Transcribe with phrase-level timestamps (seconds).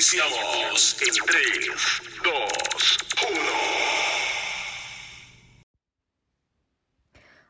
[0.00, 1.42] Iniciamos en 3,
[2.24, 2.32] 2,
[3.28, 3.40] 1.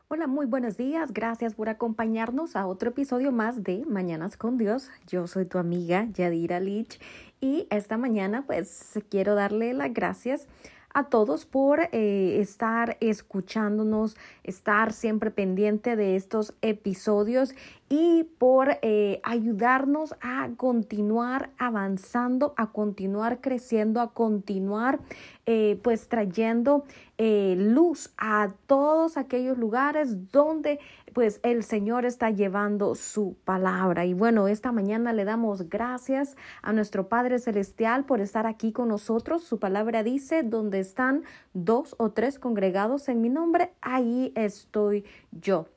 [0.09, 1.13] Hola, muy buenos días.
[1.13, 4.89] Gracias por acompañarnos a otro episodio más de Mañanas con Dios.
[5.07, 6.99] Yo soy tu amiga Yadira Lich
[7.39, 10.45] y esta mañana pues quiero darle las gracias
[10.93, 17.53] a todos por eh, estar escuchándonos, estar siempre pendiente de estos episodios
[17.89, 24.99] y por eh, ayudarnos a continuar avanzando, a continuar creciendo, a continuar
[25.45, 26.85] eh, pues trayendo
[27.17, 30.79] eh, luz a todos aquellos lugares donde
[31.13, 34.05] pues el Señor está llevando su palabra.
[34.05, 38.87] Y bueno, esta mañana le damos gracias a nuestro Padre Celestial por estar aquí con
[38.87, 39.43] nosotros.
[39.43, 41.23] Su palabra dice, donde están
[41.53, 45.67] dos o tres congregados en mi nombre, ahí estoy yo.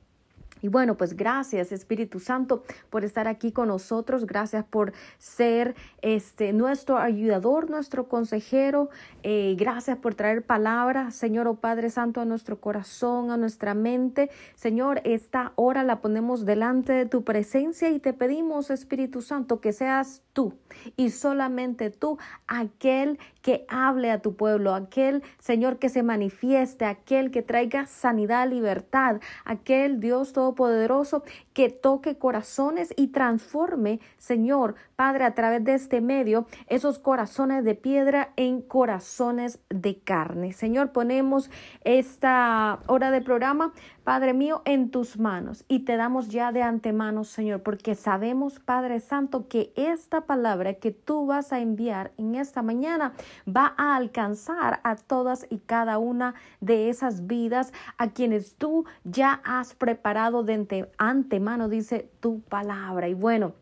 [0.65, 6.55] Y bueno, pues gracias Espíritu Santo por estar aquí con nosotros, gracias por ser este
[6.55, 8.89] nuestro ayudador, nuestro consejero,
[9.23, 13.75] eh, gracias por traer palabra, Señor o oh Padre Santo, a nuestro corazón, a nuestra
[13.75, 14.31] mente.
[14.55, 19.75] Señor, esta hora la ponemos delante de tu presencia y te pedimos, Espíritu Santo, que
[19.75, 20.55] seas tú
[20.97, 27.31] y solamente tú aquel que hable a tu pueblo, aquel Señor que se manifieste, aquel
[27.31, 31.23] que traiga sanidad, libertad, aquel Dios Todopoderoso
[31.55, 37.75] que toque corazones y transforme, Señor, Padre, a través de este medio, esos corazones de
[37.75, 40.53] piedra en corazones de carne.
[40.53, 41.51] Señor, ponemos
[41.85, 47.25] esta hora de programa, Padre mío, en tus manos y te damos ya de antemano,
[47.25, 52.63] Señor, porque sabemos, Padre Santo, que esta palabra que tú vas a enviar en esta
[52.63, 53.15] mañana
[53.49, 59.41] va a alcanzar a todas y cada una de esas vidas a quienes tú ya
[59.45, 60.55] has preparado de
[60.99, 63.09] antemano, dice tu palabra.
[63.09, 63.55] Y bueno,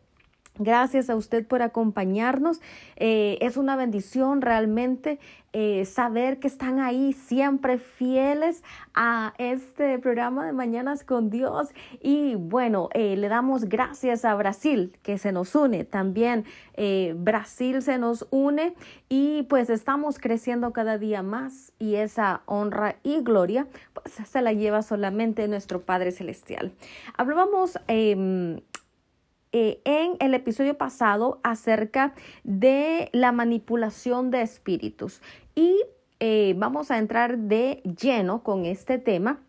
[0.59, 2.61] Gracias a usted por acompañarnos.
[2.95, 5.17] Eh, es una bendición realmente
[5.51, 11.69] eh, saber que están ahí siempre fieles a este programa de Mañanas con Dios.
[12.01, 16.45] Y bueno, eh, le damos gracias a Brasil que se nos une también.
[17.15, 18.73] Brasil se nos une
[19.09, 24.53] y pues estamos creciendo cada día más y esa honra y gloria pues se la
[24.53, 26.73] lleva solamente nuestro Padre Celestial.
[27.15, 28.59] Hablábamos em,
[29.53, 35.21] eh, en el episodio pasado acerca de la manipulación de espíritus
[35.53, 35.79] y
[36.19, 39.41] eh, vamos a entrar de lleno con este tema.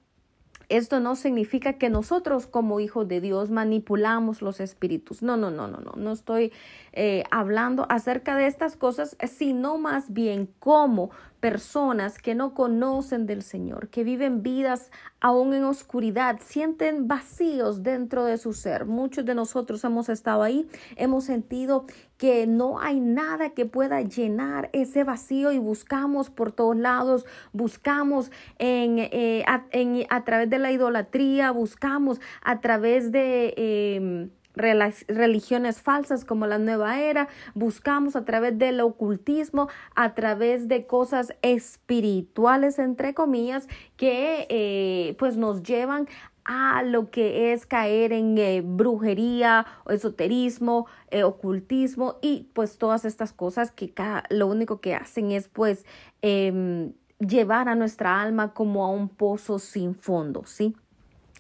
[0.68, 5.22] Esto no significa que nosotros como hijos de Dios manipulamos los espíritus.
[5.22, 5.92] No, no, no, no, no.
[5.96, 6.52] No estoy
[6.92, 11.10] eh, hablando acerca de estas cosas, sino más bien cómo
[11.44, 14.90] personas que no conocen del Señor, que viven vidas
[15.20, 18.86] aún en oscuridad, sienten vacíos dentro de su ser.
[18.86, 20.66] Muchos de nosotros hemos estado ahí,
[20.96, 21.84] hemos sentido
[22.16, 28.30] que no hay nada que pueda llenar ese vacío y buscamos por todos lados, buscamos
[28.58, 33.52] en, eh, a, través de la idolatría, buscamos a través de...
[33.58, 40.86] Em, religiones falsas como la nueva era, buscamos a través del ocultismo, a través de
[40.86, 46.08] cosas espirituales, entre comillas, que eh, pues nos llevan
[46.44, 53.32] a lo que es caer en eh, brujería, esoterismo, eh, ocultismo y pues todas estas
[53.32, 53.94] cosas que
[54.28, 55.86] lo único que hacen es pues
[56.22, 60.76] em, llevar a nuestra alma como a un pozo sin fondo, ¿sí?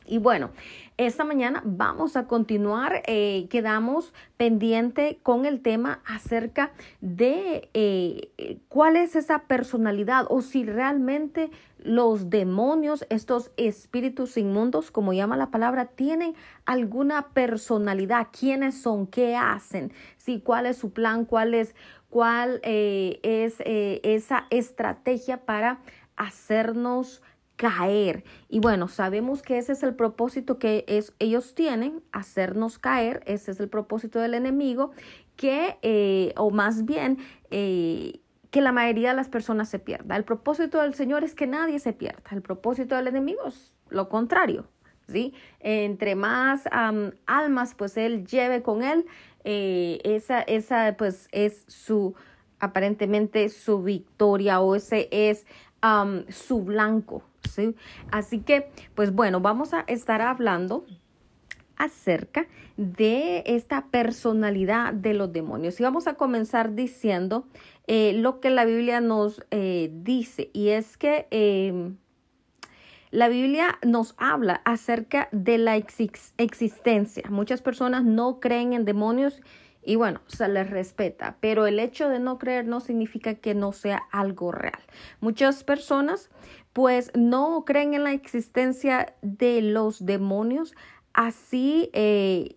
[0.06, 0.50] Y bueno,
[0.98, 8.96] esta mañana vamos a continuar, eh, quedamos pendiente con el tema acerca de eh, cuál
[8.96, 15.86] es esa personalidad o si realmente los demonios, estos espíritus inmundos, como llama la palabra,
[15.86, 16.34] tienen
[16.66, 21.74] alguna personalidad, quiénes son, qué hacen, sí, cuál es su plan, cuál es,
[22.10, 25.80] cuál eh, es esa estrategia para
[26.16, 27.22] hacernos
[27.56, 28.24] caer.
[28.48, 33.52] Y bueno, sabemos que ese es el propósito que es, ellos tienen, hacernos caer, ese
[33.52, 34.92] es el propósito del enemigo,
[35.36, 37.18] que, eh, o más bien,
[37.50, 38.20] eh,
[38.50, 40.16] que la mayoría de las personas se pierda.
[40.16, 42.22] El propósito del Señor es que nadie se pierda.
[42.30, 44.68] El propósito del enemigo es lo contrario.
[45.08, 45.34] ¿sí?
[45.60, 46.64] Entre más
[47.26, 49.06] almas pues él lleve con él,
[49.44, 52.14] eh, esa, esa pues es su
[52.60, 55.46] aparentemente su victoria o ese es
[56.30, 57.22] su blanco,
[58.10, 60.84] Así que, pues bueno, vamos a estar hablando
[61.76, 62.46] acerca
[62.76, 65.78] de esta personalidad de los demonios.
[65.80, 67.46] Y vamos a comenzar diciendo
[67.86, 71.96] eh, lo que la Biblia nos eh, dice, y es que em,
[73.10, 77.24] la Biblia nos habla acerca de la existencia.
[77.30, 79.40] Muchas personas no creen en demonios
[79.86, 83.72] y bueno, se les respeta, pero el hecho de no creer no significa que no
[83.72, 84.82] sea algo real.
[85.20, 86.30] Muchas personas
[86.74, 90.74] pues no creen en la existencia de los demonios,
[91.14, 92.56] así eh,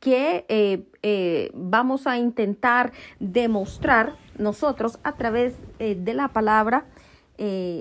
[0.00, 6.86] que eh, eh, vamos a intentar demostrar nosotros a través de la palabra
[7.38, 7.80] que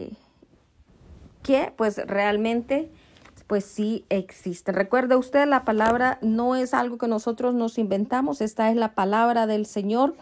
[1.76, 2.92] pues realmente
[3.48, 4.72] pues sí existe.
[4.72, 9.48] Recuerde usted, la palabra no es algo que nosotros nos inventamos, esta es la palabra
[9.48, 10.16] del Señor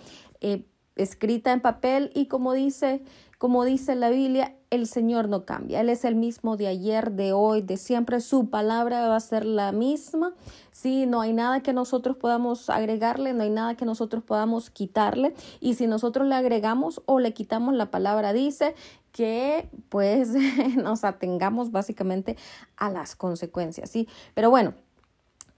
[0.96, 3.02] escrita en papel y como dice,
[3.38, 5.82] como dice la Biblia, el Señor no cambia.
[5.82, 8.20] Él es el mismo de ayer, de hoy, de siempre.
[8.22, 10.34] Su palabra va a ser la misma.
[10.72, 15.36] Sí, no hay nada que nosotros podamos agregarle, no hay nada que nosotros podamos quitarle.
[15.60, 18.74] Y si nosotros le agregamos o le quitamos la palabra, dice
[19.12, 20.30] que pues
[20.76, 22.36] nos atengamos básicamente
[22.76, 24.08] a las consecuencias, ¿sí?
[24.34, 24.74] Pero bueno,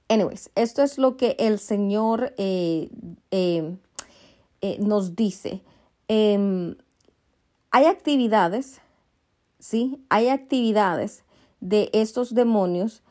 [0.10, 2.90] anyways, esto es lo que el Señor eh,
[3.32, 3.78] eh,
[4.60, 5.62] eh, nos dice.
[6.10, 6.76] Em,
[7.72, 8.82] hay actividades
[9.66, 10.00] ¿sí?
[10.10, 11.24] Hay actividades
[11.60, 13.02] de estos demonios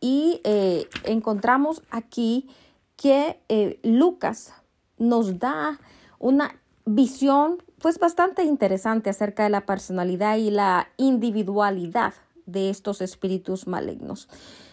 [0.00, 2.48] y eh, encontramos aquí
[2.96, 4.52] que eh, Lucas
[4.98, 5.80] nos da
[6.18, 12.12] una visión pues bastante interesante acerca de la personalidad y la individualidad
[12.44, 14.28] de estos espíritus malignos.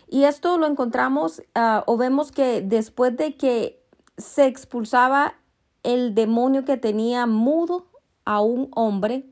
[0.09, 3.81] Y esto lo encontramos ah, o vemos que después de que
[4.17, 5.35] se expulsaba
[5.83, 7.87] el demonio que tenía mudo
[8.25, 9.23] a un hombre,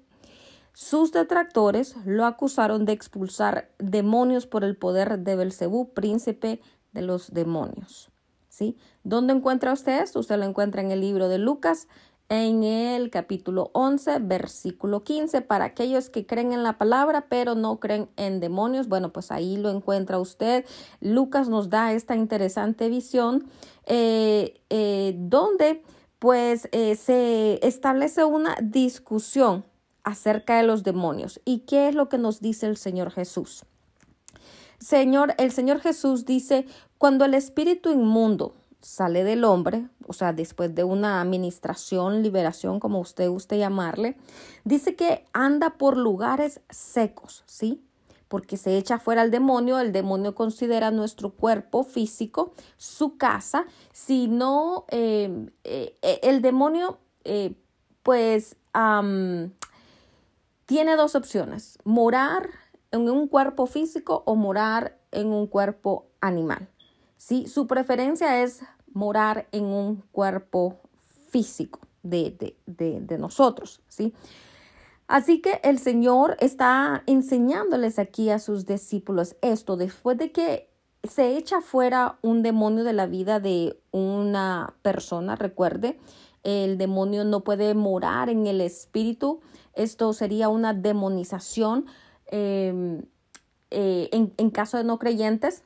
[0.76, 6.60] sus detractores lo acusaron de expulsar demonios por el poder de Belcebú, príncipe
[6.92, 8.12] de los demonios.
[8.50, 8.78] ¿Sí?
[9.06, 10.20] ¿Dónde encuentra usted esto?
[10.20, 11.88] Usted lo encuentra en el libro de Lucas,
[12.28, 15.40] en el capítulo 11, versículo 15.
[15.42, 19.56] Para aquellos que creen en la palabra, pero no creen en demonios, bueno, pues ahí
[19.56, 20.66] lo encuentra usted.
[21.00, 23.46] Lucas nos da esta interesante visión
[23.86, 25.84] eh, eh, donde
[26.20, 29.64] pues eh, se establece una discusión
[30.06, 31.42] acerca de los demonios.
[31.44, 33.66] ¿Y qué es lo que nos dice el Señor Jesús?
[34.80, 36.66] Señor, el Señor Jesús dice,
[36.98, 43.00] cuando el espíritu inmundo sale del hombre, o sea, después de una administración, liberación, como
[43.00, 44.16] usted guste llamarle,
[44.64, 47.82] dice que anda por lugares secos, ¿sí?
[48.28, 54.28] Porque se echa fuera el demonio, el demonio considera nuestro cuerpo físico su casa, si
[54.28, 57.56] no, eh, eh, el demonio, eh,
[58.04, 58.56] pues,
[60.66, 62.50] tiene dos opciones, morar
[62.92, 66.70] en un cuerpo físico o morar en un cuerpo animal.
[67.18, 67.48] ¿sí?
[67.48, 68.62] Su preferencia es
[68.94, 70.80] morar en un cuerpo
[71.30, 73.82] físico de, de, nosotros.
[73.88, 74.14] ¿sí?
[75.08, 80.70] Así que el Señor está enseñándoles aquí a sus discípulos esto después de que
[81.04, 86.00] se echa fuera un demonio de la vida de una persona, recuerde,
[86.46, 89.42] el demonio no puede morar en el espíritu.
[89.74, 91.88] Esto sería una demonización
[92.28, 93.02] em,
[93.72, 95.64] eh, en, caso de no creyentes.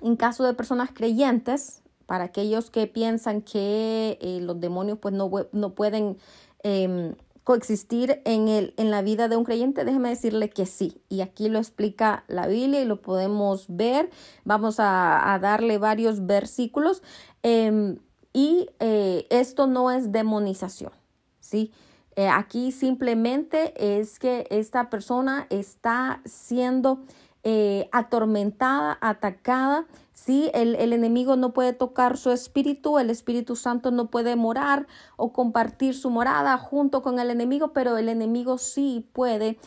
[0.00, 5.30] En caso de personas creyentes, para aquellos que piensan que eh, los demonios pues no,
[5.52, 6.16] no pueden
[6.62, 7.14] em,
[7.44, 11.02] coexistir en, el, en la vida de un creyente, déjeme decirle que sí.
[11.08, 14.10] Y aquí lo explica la Biblia y lo podemos ver.
[14.44, 17.02] Vamos a, darle varios versículos.
[17.42, 17.98] Em,
[18.32, 20.92] y eh, esto no es demonización,
[21.40, 21.72] ¿sí?
[22.16, 27.00] Eh, aquí simplemente es que esta persona está siendo
[27.42, 29.86] eh, atormentada, atacada.
[30.12, 34.86] Sí, el, el, enemigo no puede tocar su espíritu, el Espíritu Santo no puede morar
[35.16, 39.58] o compartir su morada junto con el enemigo, pero el enemigo sí puede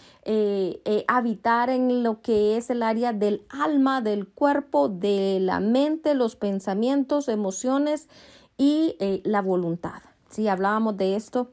[1.07, 6.37] habitar en lo que es el área del alma, del cuerpo, de la mente, los
[6.37, 8.07] pensamientos, emociones
[8.57, 10.01] y eh, la voluntad.
[10.29, 11.51] Sí, hablábamos de esto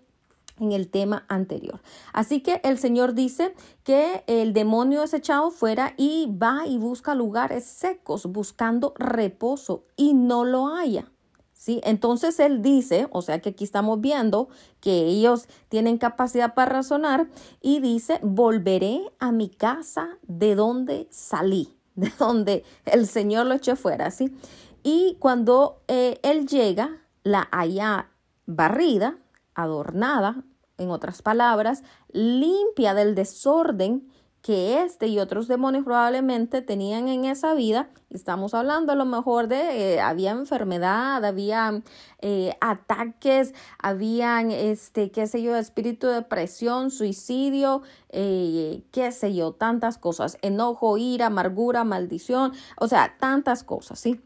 [0.59, 1.81] en el tema anterior.
[2.13, 3.55] Así que el Señor dice
[3.85, 10.15] que el demonio es echado fuera y va y busca lugares secos buscando reposo y
[10.15, 11.07] no lo haya.
[11.53, 11.81] ¿Sí?
[11.85, 14.49] Entonces él dice, o sea que aquí estamos viendo
[14.81, 17.29] que ellos tienen capacidad para razonar
[17.61, 23.77] y dice, volveré a mi casa de donde salí, de donde el Señor lo echó
[23.77, 24.35] fuera, ¿sí?
[24.83, 28.09] Y cuando eh, él llega, la haya
[28.47, 29.19] barrida,
[29.55, 30.43] adornada,
[30.79, 34.09] en otras palabras, limpia del desorden
[34.41, 37.91] que este y otros demonios probablemente tenían en esa vida.
[38.11, 41.81] Estamos hablando a lo mejor de, eh, había enfermedad, había
[42.19, 49.97] eh, ataques, habían, este, qué sé yo, espíritu de depresión, suicidio, qué sé yo, tantas
[49.97, 54.21] cosas, enojo, ira, amargura, maldición, o sea, tantas cosas, ¿sí?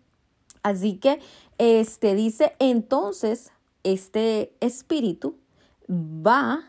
[0.67, 1.21] Así que
[1.59, 3.53] este dice, entonces
[3.85, 5.37] este espíritu
[5.89, 6.65] va,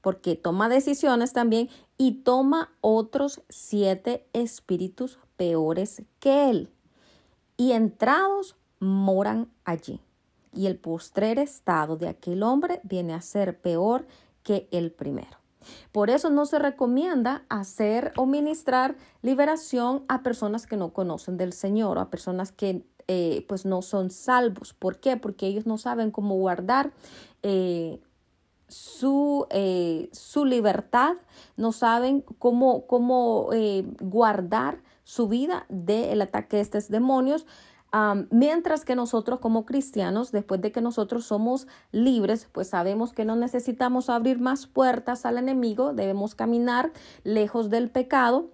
[0.00, 6.72] porque toma decisiones también, y toma otros siete espíritus peores que él.
[7.56, 10.00] Y entrados moran allí.
[10.52, 14.08] Y el postrer estado de aquel hombre viene a ser peor
[14.42, 15.38] que el primero.
[15.92, 21.52] Por eso no se recomienda hacer o ministrar liberación a personas que no conocen del
[21.52, 24.72] Señor o a personas que eh, pues no son salvos.
[24.72, 25.16] ¿Por qué?
[25.16, 26.92] Porque ellos no saben cómo guardar
[27.42, 27.98] eh,
[28.68, 31.16] su, eh, su, libertad,
[31.56, 33.50] no saben cómo, cómo
[34.00, 37.46] guardar su vida del ataque de estos demonios
[38.30, 43.34] mientras que nosotros como cristianos, después de que nosotros somos libres, pues sabemos que no
[43.34, 46.92] necesitamos abrir más puertas al enemigo, debemos caminar
[47.24, 48.50] lejos del pecado.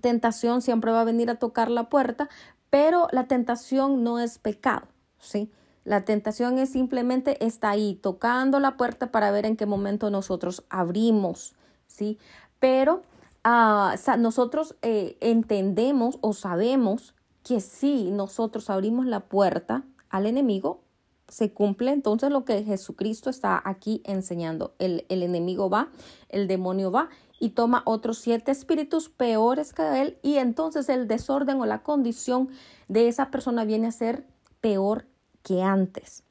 [0.00, 2.28] Tentación siempre va a venir a tocar la puerta,
[2.70, 4.86] pero la tentación no es pecado,
[5.18, 5.50] ¿sí?
[5.84, 10.64] La tentación es simplemente está ahí tocando la puerta para ver en qué momento nosotros
[10.68, 11.54] abrimos,
[11.86, 12.18] ¿sí?
[12.58, 13.02] Pero
[13.42, 20.82] ah, nosotros eh, entendemos o sabemos que si nosotros abrimos la puerta al enemigo,
[21.28, 24.74] se cumple entonces lo que Jesucristo está aquí enseñando.
[24.78, 25.88] El, el, enemigo va,
[26.28, 27.08] el demonio va
[27.38, 32.48] y toma otros siete espíritus peores que él y entonces el desorden o la condición
[32.88, 34.26] de esa persona viene a ser
[34.60, 35.06] peor
[35.42, 36.24] que antes.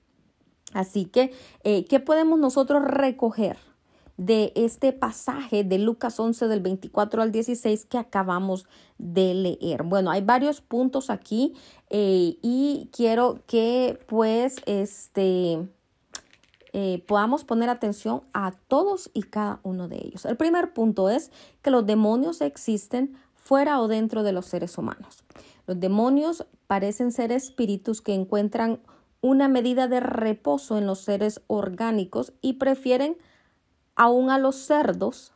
[0.74, 1.34] Así que,
[1.64, 3.58] eh, ¿qué podemos nosotros recoger?
[4.18, 8.66] de este pasaje de Lucas 11 del 24 al 16 que acabamos
[8.98, 9.84] de leer.
[9.84, 11.54] Bueno, hay varios puntos aquí
[11.92, 15.68] eh, y quiero que pues este
[16.80, 20.26] eh, podamos poner atención a todos y cada uno de ellos.
[20.26, 21.32] El primer punto es
[21.64, 25.24] que los demonios existen fuera o dentro de los seres humanos.
[25.66, 28.80] Los demonios parecen ser espíritus que encuentran
[29.22, 33.18] una medida de reposo en los seres orgánicos y prefieren
[33.96, 35.34] aún a los cerdos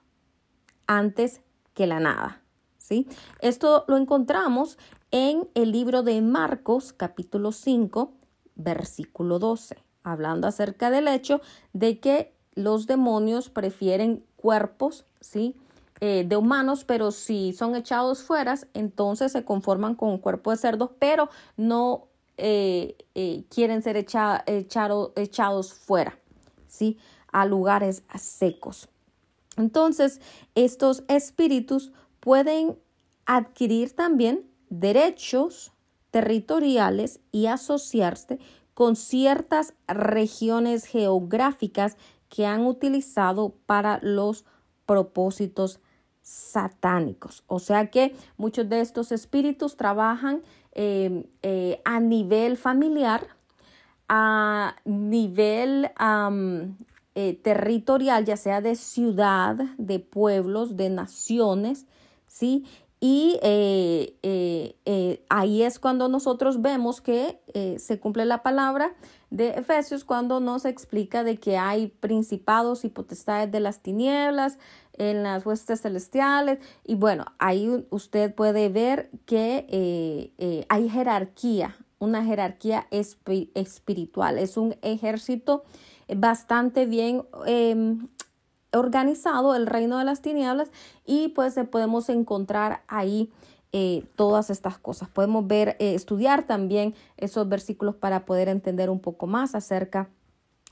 [0.85, 1.41] antes
[1.73, 2.43] que la nada.
[2.77, 3.07] ¿sí?
[3.39, 4.77] Esto lo encontramos
[5.09, 8.13] en el libro de Marcos capítulo 5
[8.53, 11.41] versículo 12, hablando acerca del hecho
[11.73, 15.55] de que los demonios prefieren cuerpos, ¿sí?
[15.99, 20.57] Eh, de humanos, pero si son echados fuera, entonces se conforman con un cuerpo de
[20.57, 26.17] cerdos, pero no eh, eh, quieren ser echados fuera,
[26.67, 26.97] ¿sí?
[27.31, 28.89] a lugares secos.
[29.57, 30.21] Entonces,
[30.55, 32.79] estos espíritus pueden
[33.25, 35.71] adquirir también derechos
[36.09, 38.39] territoriales y asociarse
[38.81, 41.97] con ciertas regiones geográficas
[42.29, 44.43] que han utilizado para los
[44.87, 45.79] propósitos
[46.23, 47.43] satánicos.
[47.45, 53.27] O sea que muchos de estos espíritus trabajan eh, eh, a nivel familiar,
[54.09, 55.91] a nivel
[57.13, 61.85] eh, territorial, ya sea de ciudad, de pueblos, de naciones,
[62.25, 62.65] ¿sí?
[63.03, 67.39] Y eh, eh, ahí es cuando nosotros vemos que
[67.79, 68.93] se cumple la palabra
[69.31, 74.59] de Efesios cuando nos explica de que hay principados y potestades de las tinieblas
[74.93, 76.59] en las huestes celestiales.
[76.85, 84.37] Y bueno, ahí usted puede ver que hay jerarquía, una jerarquía espiritual.
[84.37, 85.63] Es un ejército
[86.15, 88.07] bastante bien em,
[88.73, 90.71] organizado el reino de las tinieblas
[91.05, 93.29] y pues podemos encontrar ahí
[93.73, 95.07] eh, todas estas cosas.
[95.07, 100.09] Podemos ver, eh, estudiar también esos versículos para poder entender un poco más acerca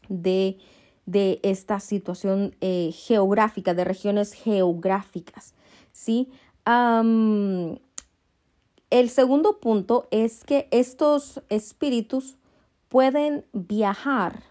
[0.09, 0.57] de,
[1.05, 5.53] de esta situación eh, geográfica, de regiones geográficas.
[5.91, 6.29] ¿sí?
[8.91, 12.37] el segundo punto es que estos espíritus
[12.89, 14.43] pueden viajar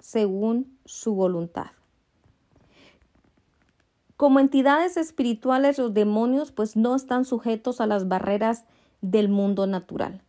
[0.00, 1.75] según su voluntad.
[4.16, 8.64] Como entidades espirituales, los demonios pues no están sujetos a las barreras
[9.02, 10.22] del mundo natural.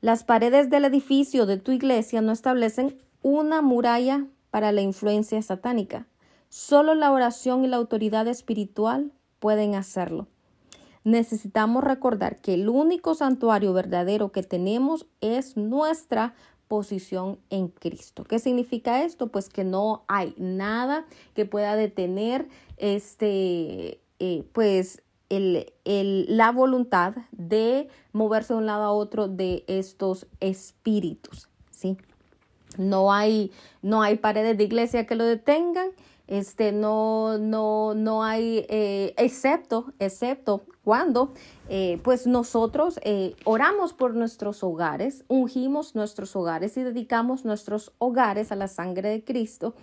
[0.00, 6.06] Las paredes del edificio de tu iglesia no establecen una muralla para la influencia satánica.
[6.50, 10.28] Solo la oración y la autoridad espiritual pueden hacerlo.
[11.04, 16.34] Necesitamos recordar que el único santuario verdadero que tenemos es nuestra
[16.68, 18.24] posición en Cristo.
[18.24, 19.28] ¿Qué significa esto?
[19.28, 27.88] Pues que no hay nada que pueda detener este, eh, pues el, la voluntad de
[28.12, 31.98] moverse de un lado a otro de estos espíritus, ¿sí?
[32.78, 35.90] no hay, no hay paredes de iglesia que lo detengan,
[36.26, 41.32] este, no, no, no hay, eh, excepto, excepto cuando,
[41.68, 42.98] eh, pues nosotros
[43.44, 49.24] oramos por nuestros hogares, ungimos nuestros hogares y dedicamos nuestros hogares a la sangre de
[49.24, 49.74] Cristo,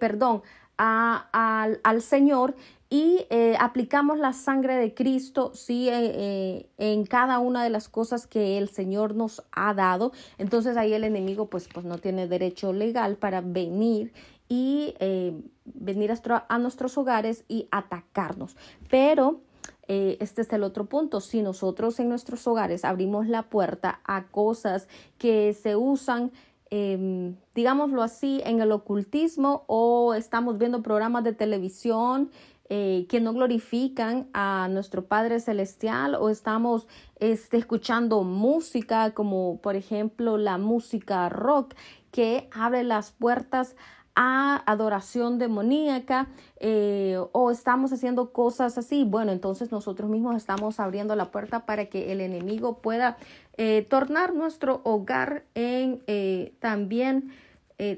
[0.00, 0.42] perdón,
[0.78, 2.54] al Señor
[2.88, 3.26] y
[3.58, 9.14] aplicamos la sangre de Cristo, sí, en cada una de las cosas que el Señor
[9.14, 10.12] nos ha dado.
[10.38, 14.12] Entonces ahí el enemigo pues, pues no tiene derecho legal para venir
[14.48, 16.12] y eh, venir
[16.48, 18.56] a, nuestros hogares y atacarnos.
[18.90, 19.40] Pero
[19.86, 21.20] eh, este es el otro punto.
[21.20, 26.32] Si nosotros en nuestros hogares abrimos la puerta a cosas que se usan,
[26.70, 32.30] em, digámoslo así, en el ocultismo o estamos viendo programas de televisión
[32.70, 36.86] eh, que no glorifican a nuestro Padre Celestial o estamos
[37.18, 41.74] este, escuchando música como por ejemplo la música rock
[42.10, 43.74] que abre las puertas
[44.20, 46.26] adoración demoníaca
[46.58, 51.84] eh, o estamos haciendo cosas así, bueno, entonces nosotros mismos estamos abriendo la puerta para
[51.84, 53.16] que el enemigo pueda
[53.56, 57.32] eh, tornar nuestro hogar en eh, también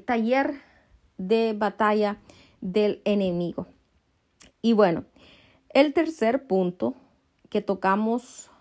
[0.05, 0.61] taller
[1.17, 2.17] de batalla
[2.61, 3.65] del enemigo.
[4.61, 5.05] Y bueno,
[5.69, 6.93] el tercer punto
[7.49, 8.51] que tocamos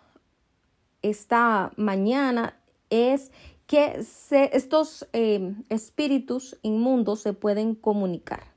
[1.02, 2.54] esta mañana
[2.88, 3.32] es
[3.70, 8.52] que estos em, espíritus inmundos se pueden comunicar.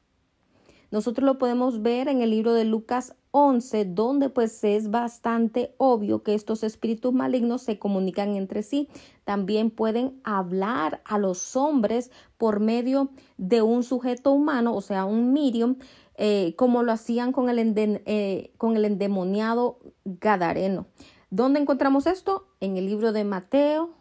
[0.89, 6.23] Nosotros lo podemos ver en el libro de Lucas 11, donde pues es bastante obvio
[6.23, 8.89] que estos espíritus malignos se comunican entre sí.
[9.23, 15.31] También pueden hablar a los hombres por medio de un sujeto humano, o sea, un
[15.31, 15.75] medium,
[16.15, 20.87] eh, como lo hacían con el, eh, con el endemoniado Gadareno.
[21.29, 22.47] ¿Dónde encontramos esto?
[22.59, 23.91] En el libro de Mateo,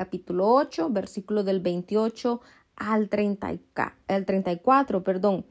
[0.00, 2.40] capítulo 8, versículo del 28
[2.76, 3.58] al 30,
[4.08, 5.44] el 34, perdón.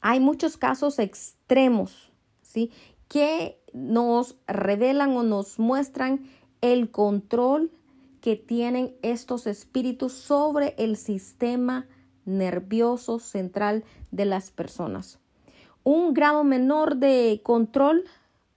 [0.00, 2.70] Hay muchos casos extremos, ¿sí?
[3.08, 6.24] Que nos revelan o nos muestran
[6.60, 7.72] el control
[8.20, 11.88] que tienen estos espíritus sobre el sistema
[12.24, 13.82] nervioso central
[14.12, 15.18] de las personas.
[15.82, 18.04] Un grado menor de control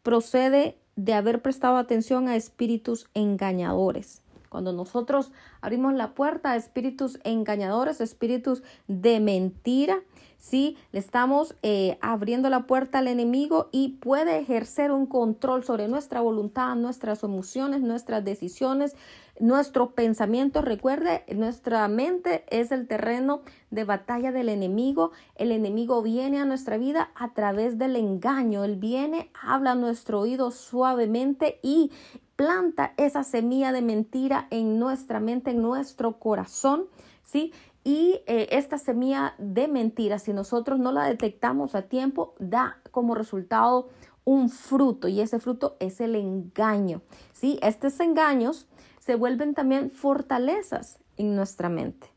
[0.04, 4.22] procede de haber prestado atención a espíritus engañadores.
[4.56, 10.00] Cuando nosotros abrimos la puerta a espíritus engañadores, espíritus de mentira,
[10.38, 15.90] sí, le estamos eh, abriendo la puerta al enemigo y puede ejercer un control sobre
[15.90, 18.96] nuestra voluntad, nuestras emociones, nuestras decisiones,
[19.42, 20.62] nuestro pensamiento.
[20.62, 23.42] Recuerde, nuestra mente es el terreno
[23.72, 25.12] de batalla del enemigo.
[25.36, 28.64] El enemigo viene a nuestra vida a través del engaño.
[28.64, 31.92] Él viene, habla a nuestro oído suavemente y
[32.36, 36.86] planta esa semilla de mentira en nuestra mente, en nuestro corazón,
[37.24, 37.54] ¿sí?
[37.84, 43.16] Y eh, esta semilla de mentira, si nosotros no la detectamos a tiempo, da como
[43.16, 43.90] resultado
[44.24, 47.60] un fruto y ese fruto es el engaño, ¿sí?
[47.62, 48.68] Estos engaños
[49.00, 52.08] se vuelven también fortalezas en nuestra mente,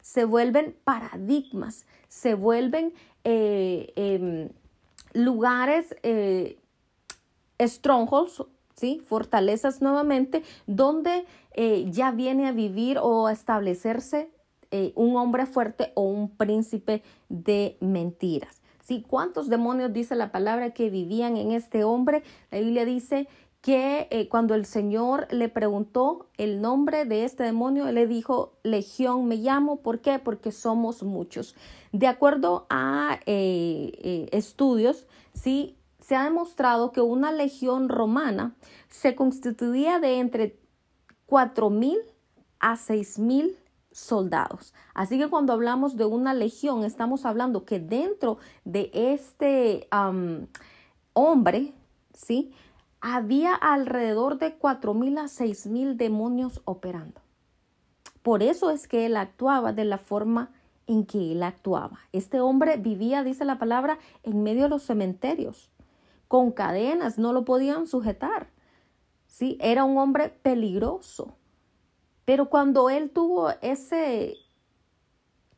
[0.00, 4.48] se vuelven paradigmas, se vuelven eh, em,
[5.12, 6.58] lugares, eh,
[7.60, 8.42] strongholds
[8.78, 9.02] ¿sí?
[9.04, 14.30] Fortalezas nuevamente, donde eh, ya viene a vivir o a establecerse
[14.70, 18.62] eh, un hombre fuerte o un príncipe de mentiras.
[18.82, 19.04] ¿Sí?
[19.06, 22.22] ¿Cuántos demonios dice la palabra que vivían en este hombre?
[22.52, 23.28] La Biblia dice
[23.60, 29.26] que eh, cuando el Señor le preguntó el nombre de este demonio, le dijo, Legión
[29.26, 29.80] me llamo.
[29.80, 30.20] ¿Por qué?
[30.20, 31.56] Porque somos muchos.
[31.90, 35.77] De acuerdo a estudios, sí,
[36.08, 38.54] se ha demostrado que una legión romana
[38.88, 40.58] se constituía de entre
[41.28, 41.98] 4.000
[42.60, 43.54] a 6.000
[43.92, 44.72] soldados.
[44.94, 49.86] Así que cuando hablamos de una legión, estamos hablando que dentro de este
[51.12, 51.74] hombre,
[52.14, 52.54] ¿sí?
[53.02, 57.20] Había alrededor de 4.000 a 6.000 demonios operando.
[58.22, 60.52] Por eso es que él actuaba de la forma
[60.86, 61.98] en que él actuaba.
[62.12, 65.70] Este hombre vivía, dice la palabra, en medio de los cementerios
[66.28, 68.50] con cadenas, no lo podían sujetar.
[69.26, 71.34] Sí, era un hombre peligroso.
[72.24, 74.36] Pero cuando él tuvo ese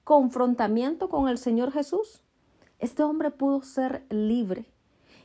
[0.04, 2.22] confrontamiento con el Señor Jesús,
[2.78, 4.66] este hombre pudo ser libre.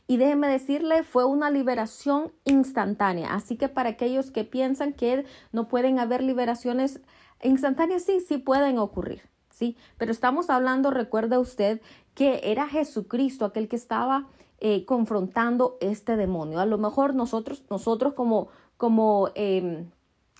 [0.08, 3.34] Y déjeme decirle, fue una liberación instantánea.
[3.34, 7.00] Así que para aquellos que piensan que no pueden haber liberaciones
[7.42, 9.22] instantáneas, sí, sí pueden ocurrir.
[9.50, 11.80] Sí, pero estamos hablando, recuerda usted,
[12.14, 14.28] que era Jesucristo aquel que estaba
[14.60, 16.60] eh, confrontando este demonio.
[16.60, 19.90] A lo mejor nosotros, nosotros como, como em,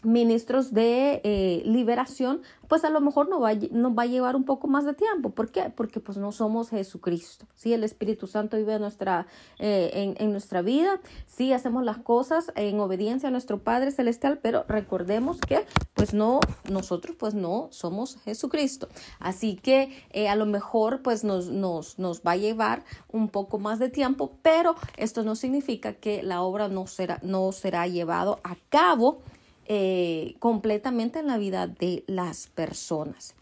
[0.02, 4.68] ministros de eh, liberación, pues a lo mejor nos va, va a llevar un poco
[4.68, 5.30] más de tiempo.
[5.30, 5.72] ¿Por qué?
[5.74, 7.46] Porque pues no somos Jesucristo.
[7.54, 9.26] Sí, el Espíritu Santo vive en nuestra,
[9.58, 11.00] eh, en, en, nuestra vida.
[11.26, 16.40] Sí, hacemos las cosas en obediencia a nuestro Padre Celestial, pero recordemos que pues no,
[16.70, 18.88] nosotros pues no somos Jesucristo.
[19.18, 23.58] Así que eh, a lo mejor pues nos, nos, nos va a llevar un poco
[23.58, 28.40] más de tiempo, pero esto no significa que la obra no será, no será llevado
[28.44, 29.22] a cabo
[29.68, 33.34] eh, completamente en la vida de las personas.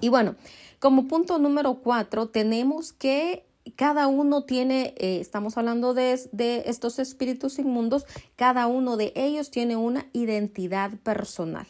[0.00, 0.36] Y bueno,
[0.78, 3.44] como punto número cuatro, tenemos que
[3.76, 8.04] cada uno tiene, eh, estamos hablando de, de, estos espíritus inmundos,
[8.36, 11.66] cada uno de ellos tiene una identidad personal.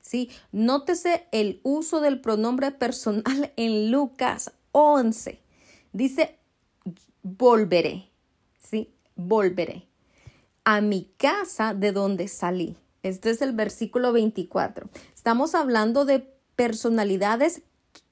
[0.00, 0.30] ¿sí?
[0.52, 5.40] Nótese el uso del pronombre personal en Lucas 11.
[5.92, 6.38] Dice,
[7.22, 8.10] volveré,
[8.58, 8.90] ¿sí?
[9.16, 9.86] Volveré
[10.64, 12.76] a mi casa de donde salí.
[13.08, 14.88] Este es el versículo 24.
[15.14, 17.62] Estamos hablando de personalidades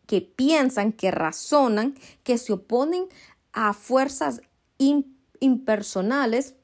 [0.06, 3.06] que piensan, que razonan, que se oponen
[3.52, 4.40] a fuerzas
[5.40, 6.54] impersonales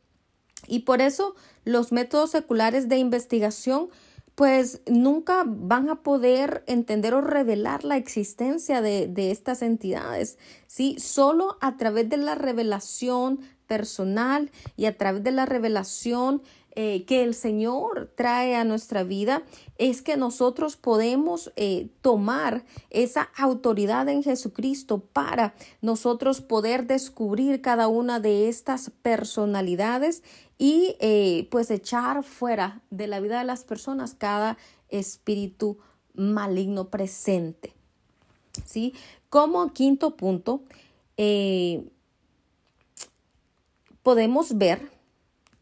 [0.67, 3.89] y por eso los métodos seculares de investigación
[4.35, 10.97] pues nunca van a poder entender o revelar la existencia de, estas entidades, ¿sí?
[10.99, 16.43] Solo a través de la revelación personal y a través de la revelación
[16.75, 19.43] eh, que el Señor trae a nuestra vida
[19.77, 27.89] es que nosotros podemos eh, tomar esa autoridad en Jesucristo para nosotros poder descubrir cada
[27.89, 30.23] una de estas personalidades
[30.57, 34.57] y eh, pues echar fuera de la vida de las personas cada
[34.89, 35.77] espíritu
[36.15, 37.75] maligno presente.
[38.65, 38.95] ¿Sí?
[39.29, 40.63] Como quinto punto,
[44.03, 44.91] podemos ver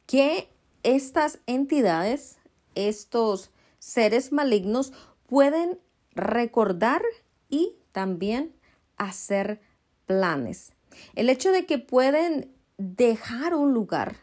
[0.07, 0.50] que
[0.83, 2.39] estas entidades,
[2.75, 4.93] estos seres malignos,
[5.27, 5.79] pueden
[6.15, 7.03] recordar
[7.49, 8.55] y también
[8.97, 9.61] hacer
[10.07, 10.73] planes.
[11.15, 14.17] El hecho de que pueden dejar un lugar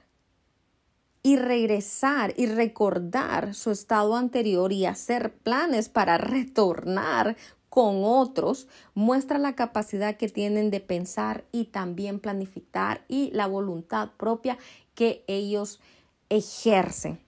[1.23, 7.35] y regresar y recordar su estado anterior y hacer planes para retornar
[7.69, 14.11] con otros muestra la capacidad que tienen de pensar y también planificar y la voluntad
[14.17, 14.57] propia
[14.95, 15.79] que ellos
[16.29, 17.19] ejercen.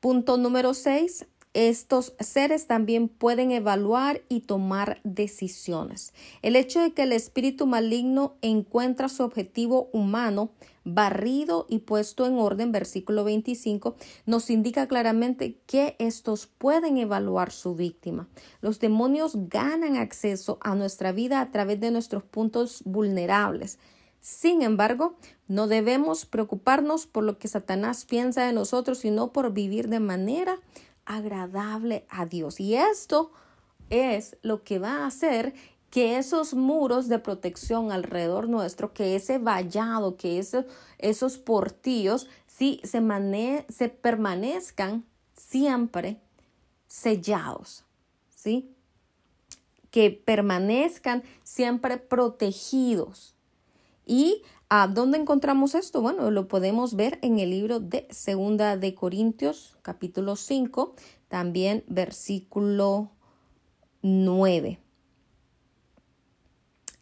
[0.00, 1.26] Punto número 6.
[1.52, 6.14] Estos seres también pueden evaluar y tomar decisiones.
[6.42, 10.52] El hecho de que el espíritu maligno encuentra su objetivo humano
[10.84, 17.74] barrido y puesto en orden, versículo 25, nos indica claramente que estos pueden evaluar su
[17.74, 18.28] víctima.
[18.60, 23.78] Los demonios ganan acceso a nuestra vida a través de nuestros puntos vulnerables
[24.20, 25.16] sin embargo,
[25.50, 30.60] no debemos preocuparnos por lo que Satanás piensa de nosotros, sino por vivir de manera
[31.04, 32.60] agradable a Dios.
[32.60, 33.32] Y esto
[33.88, 35.52] es lo que va a hacer
[35.90, 40.40] que esos muros de protección alrededor nuestro, que ese vallado, que
[40.98, 43.02] esos portillos, sí, se,
[43.68, 45.04] se permanezcan
[45.36, 46.20] siempre
[46.86, 47.82] sellados,
[48.30, 48.72] ¿sí?
[49.90, 53.34] Que permanezcan siempre protegidos.
[54.06, 56.00] ¿Y a dónde encontramos esto?
[56.00, 60.94] Bueno, lo podemos ver en el libro de Segunda de Corintios, capítulo 5,
[61.28, 63.10] también versículo
[64.02, 64.78] 9.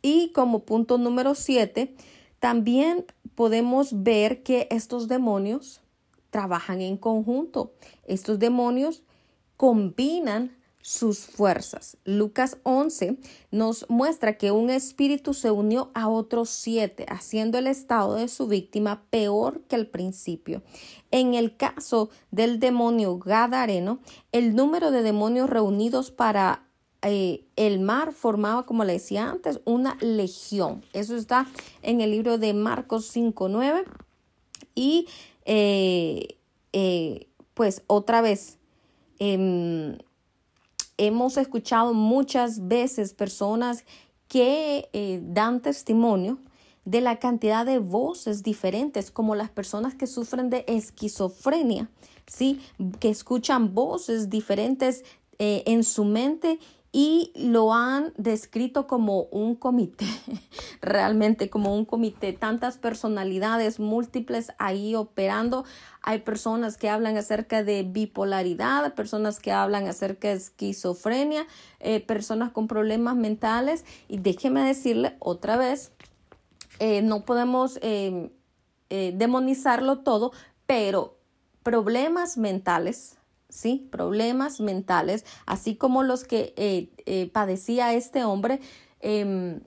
[0.01, 1.95] Y como punto número 7,
[2.41, 3.05] también
[3.35, 5.83] podemos ver que estos demonios
[6.31, 7.75] trabajan en conjunto.
[8.05, 9.03] Estos demonios
[9.59, 10.57] combinan
[10.89, 11.99] sus fuerzas.
[12.07, 13.19] Lucas 11
[13.51, 18.47] nos muestra que un espíritu se unió a otros siete, haciendo el estado de su
[18.47, 20.63] víctima peor que al principio.
[21.11, 23.99] En el caso del demonio Gadareno,
[24.33, 26.65] el número de demonios reunidos para
[27.03, 30.83] eh, el mar formaba, como le decía antes, una legión.
[30.95, 31.47] Eso está
[31.83, 33.85] en el libro de Marcos 5.9.
[34.75, 35.07] Y
[35.45, 36.39] eh,
[36.73, 38.57] eh, pues otra vez,
[39.19, 39.99] em,
[40.99, 43.85] hemos escuchado muchas veces personas
[44.29, 46.39] que eh, dan testimonio
[46.85, 51.91] de la cantidad de voces diferentes, como las personas que sufren de esquizofrenia,
[52.27, 52.61] ¿sí?
[52.99, 55.05] que escuchan voces diferentes
[55.39, 56.59] eh, en su mente
[56.91, 60.07] y lo han descrito como un comité,
[60.81, 65.65] realmente como un comité, tantas personalidades múltiples ahí operando.
[66.09, 71.47] Hay personas que hablan acerca de bipolaridad, personas que hablan acerca de esquizofrenia,
[71.81, 73.85] eh, personas con problemas mentales.
[74.09, 75.93] Y déjeme decirle otra vez,
[76.79, 78.31] eh, no podemos eh,
[78.89, 80.33] demonizarlo todo,
[80.65, 81.19] pero
[81.63, 83.19] problemas mentales
[83.51, 83.87] ¿sí?
[83.93, 86.91] Problemas mentales, así como los que
[87.35, 88.61] padecía este hombre.
[89.01, 89.61] Em,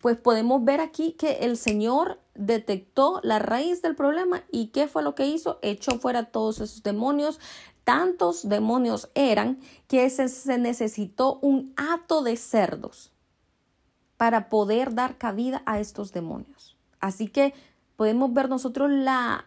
[0.00, 5.02] pues podemos ver aquí que el Señor detectó la raíz del problema y qué fue
[5.02, 7.40] lo que hizo, echó fuera todos esos demonios.
[7.84, 13.12] Tantos demonios eran que se, necesitó un hato de cerdos
[14.16, 16.76] para poder dar cabida a estos demonios.
[17.00, 17.52] Así que
[17.96, 19.44] podemos ver nosotros la,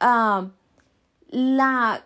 [0.00, 0.48] uh,
[1.28, 2.04] la,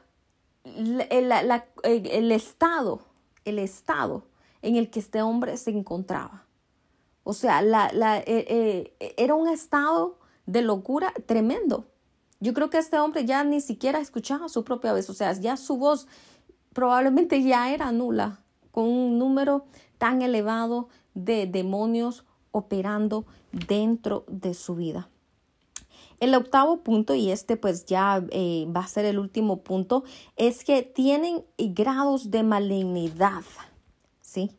[0.65, 3.01] la, el estado,
[3.45, 4.25] el estado
[4.63, 6.48] en el que este hombre se encontraba.
[7.29, 8.25] O sea, la, la, eh,
[8.99, 11.85] eh, era un estado de locura tremendo.
[12.41, 15.59] Yo creo que este hombre ya ni siquiera escuchaba su propia voz, o sea, ya
[15.59, 16.07] su voz
[16.73, 19.67] probablemente ya era nula, con un número
[19.99, 25.11] tan elevado de demonios operando dentro de su vida.
[26.21, 30.03] El octavo punto, y este pues ya eh, va a ser el último punto,
[30.37, 33.45] es que tienen grados de malignidad.
[34.23, 34.51] ¿sí?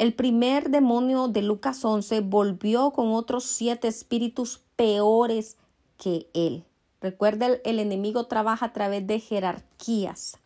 [0.00, 5.58] El primer demonio de Lucas 11 volvió con otros siete espíritus peores
[5.98, 6.64] que él.
[7.02, 10.38] Recuerda, el enemigo trabaja a través de jerarquías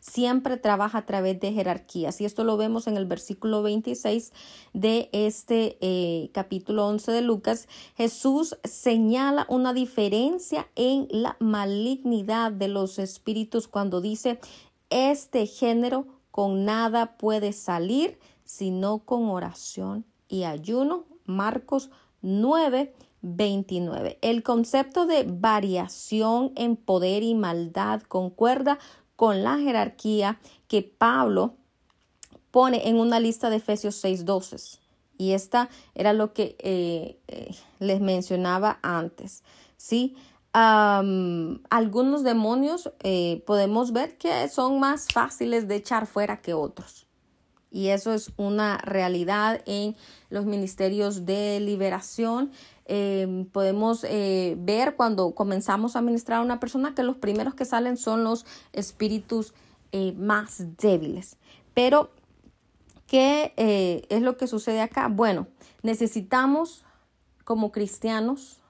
[0.00, 2.20] siempre trabaja a través de jerarquías.
[2.20, 4.32] Y esto lo vemos en el versículo 26
[4.72, 7.68] de este eh, capítulo 11 de Lucas.
[7.96, 14.38] Jesús señala una diferencia en la malignidad de los espíritus cuando dice,
[14.88, 21.04] este género con nada puede salir sino con oración y ayuno.
[21.26, 21.90] Marcos
[22.22, 22.94] 9.
[23.20, 24.18] 29.
[24.22, 28.78] El concepto de variación en poder y maldad concuerda
[29.16, 31.56] con la jerarquía que Pablo
[32.50, 34.78] pone en una lista de Efesios 6.12.
[35.18, 39.42] Y esta era lo que eh, eh, les mencionaba antes.
[39.76, 40.16] ¿sí?
[40.50, 47.07] algunos demonios eh, podemos ver que son más fáciles de echar fuera que otros.
[47.70, 49.96] Y eso es una realidad en
[50.30, 52.50] los ministerios de liberación.
[52.86, 57.66] Em, podemos eh, ver cuando comenzamos a ministrar a una persona que los primeros que
[57.66, 59.52] salen son los espíritus
[59.92, 61.36] eh, más débiles.
[61.74, 62.10] Pero,
[63.06, 65.08] ¿qué eh, es lo que sucede acá?
[65.08, 65.46] Bueno,
[65.82, 66.84] necesitamos
[67.44, 68.62] como cristianos,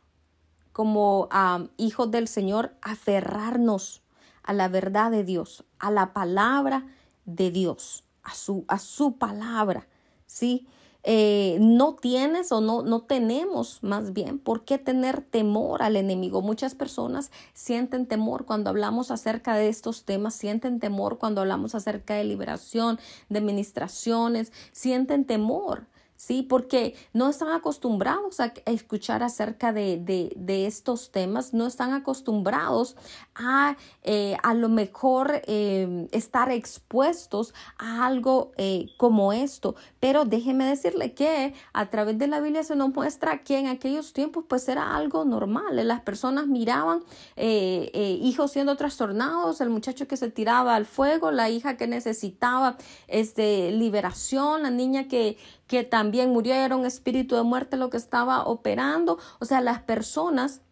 [0.72, 1.28] como
[1.76, 4.02] hijos del Señor, aferrarnos
[4.42, 6.87] a la verdad de Dios, a la palabra
[7.24, 9.86] de Dios, a su, a su palabra,
[10.26, 10.66] ¿sí?
[11.04, 16.42] Eh, no tienes o no, no tenemos más bien por qué tener temor al enemigo.
[16.42, 22.14] Muchas personas sienten temor cuando hablamos acerca de estos temas, sienten temor cuando hablamos acerca
[22.14, 22.98] de liberación,
[23.30, 25.86] de administraciones, sienten temor.
[26.18, 26.42] ¿Sí?
[26.42, 30.35] Porque no están acostumbrados a escuchar acerca de,
[30.66, 32.96] estos temas, no están acostumbrados
[33.35, 39.76] a eh, a lo mejor em, estar expuestos a algo eh, como esto.
[40.00, 44.12] Pero déjeme decirle que a través de la Biblia se nos muestra que en aquellos
[44.12, 45.87] tiempos pues era algo normal.
[45.87, 47.04] Las personas miraban
[47.37, 52.76] eh, hijos siendo trastornados, el muchacho que se tiraba al fuego, la hija que necesitaba
[53.07, 57.98] este, liberación, la niña que que también murió, era un espíritu de muerte lo que
[57.98, 59.18] estaba operando.
[59.38, 60.62] O sea, las personas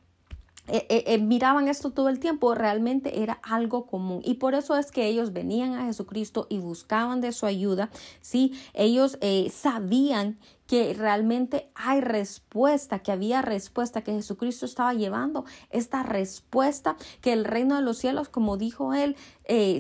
[0.69, 4.21] eh, eh, eh, miraban esto todo el tiempo, realmente era algo común.
[4.25, 7.91] Y por eso es que ellos venían a Jesucristo y buscaban de su ayuda.
[8.21, 9.19] Sí, ellos
[9.53, 17.33] sabían que realmente hay respuesta, que había respuesta, que Jesucristo estaba llevando esta respuesta, que
[17.33, 19.17] el reino de los cielos, como dijo él,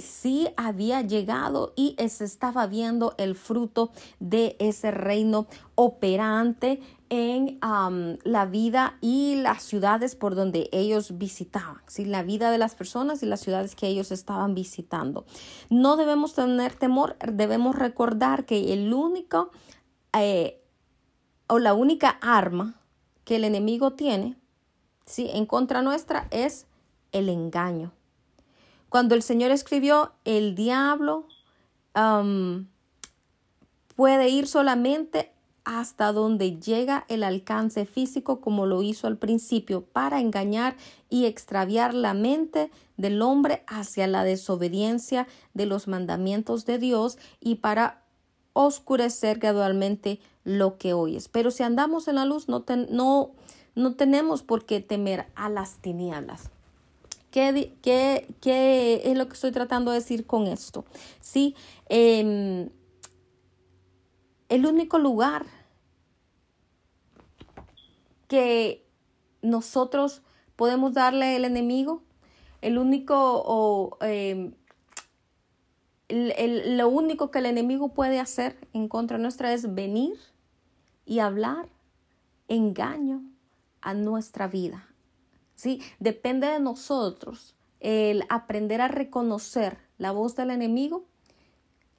[0.00, 7.58] sí había llegado y se estaba viendo el fruto de ese reino operante en
[8.24, 12.04] la vida y las ciudades por donde ellos visitaban, ¿sí?
[12.04, 15.24] la vida de las personas y las ciudades que ellos estaban visitando.
[15.70, 19.50] No debemos tener temor, debemos recordar que el único
[20.12, 20.60] eh,
[21.48, 22.80] o la única arma
[23.24, 24.36] que el enemigo tiene
[25.04, 25.28] ¿sí?
[25.32, 26.66] en contra nuestra es
[27.12, 27.92] el engaño.
[28.88, 31.26] Cuando el Señor escribió, el diablo
[33.94, 35.32] puede ir solamente
[35.66, 40.76] hasta donde llega el alcance físico como lo hizo al principio para engañar
[41.10, 47.56] y extraviar la mente del hombre hacia la desobediencia de los mandamientos de Dios y
[47.56, 48.04] para
[48.52, 51.26] oscurecer gradualmente lo que oyes.
[51.26, 53.32] Pero si andamos en la luz no, no,
[53.74, 56.50] no tenemos por qué temer a las tinieblas.
[57.32, 60.84] ¿Qué, qué, qué es lo que estoy tratando de decir con esto?
[61.20, 61.56] Sí,
[61.88, 62.68] em,
[64.48, 65.46] el único lugar
[68.28, 68.86] que
[69.42, 70.22] nosotros
[70.56, 72.02] podemos darle al enemigo,
[72.60, 74.54] el único o, em,
[76.08, 80.16] lo único que el enemigo puede hacer en contra nuestra es venir
[81.04, 81.68] y hablar
[82.48, 83.22] engaño
[83.80, 84.88] a nuestra vida.
[85.54, 85.80] ¿Sí?
[86.00, 91.06] Depende de nosotros el aprender a reconocer la voz del enemigo,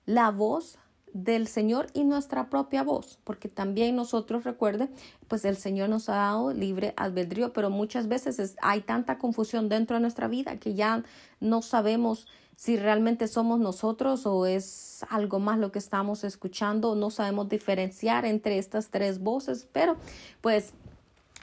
[0.05, 0.77] la voz
[1.13, 4.89] del Señor y nuestra propia voz, porque también nosotros recuerde,
[5.27, 9.95] pues el Señor nos ha dado libre albedrío, pero muchas veces hay tanta confusión dentro
[9.95, 11.03] de nuestra vida que ya
[11.39, 17.11] no sabemos si realmente somos nosotros o es algo más lo que estamos escuchando, no
[17.11, 19.95] sabemos diferenciar entre estas tres voces, pero
[20.41, 20.73] pues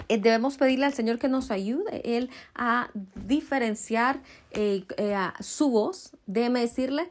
[0.08, 2.90] eh, debemos pedirle al Señor que nos ayude Él a
[3.26, 7.08] diferenciar eh, eh, su voz, déjeme decirle,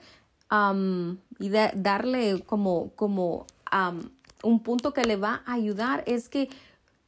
[0.51, 3.47] y darle como, como
[4.43, 6.49] un punto que le va a ayudar es que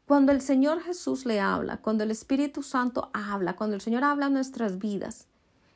[0.08, 4.28] cuando el Señor Jesús le habla, cuando el Espíritu Santo habla, cuando el Señor habla
[4.28, 5.28] en nuestras vidas,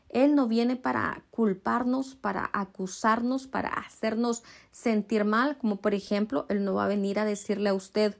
[0.10, 6.63] Él no viene para culparnos, para acusarnos, para hacernos sentir mal, como por ejemplo, Él
[6.63, 8.15] no va a venir a decirle a usted,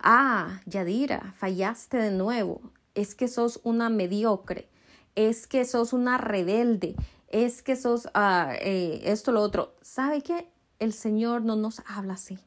[0.00, 2.60] ah, Yadira, fallaste de nuevo,
[2.96, 4.68] es que sos una mediocre,
[5.14, 6.96] es que sos una rebelde,
[7.28, 9.74] es que sos uh, esto, lo otro.
[9.82, 10.48] ¿Sabe qué?
[10.78, 12.38] El Señor no nos habla así.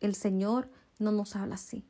[0.00, 1.84] El Señor no nos habla así.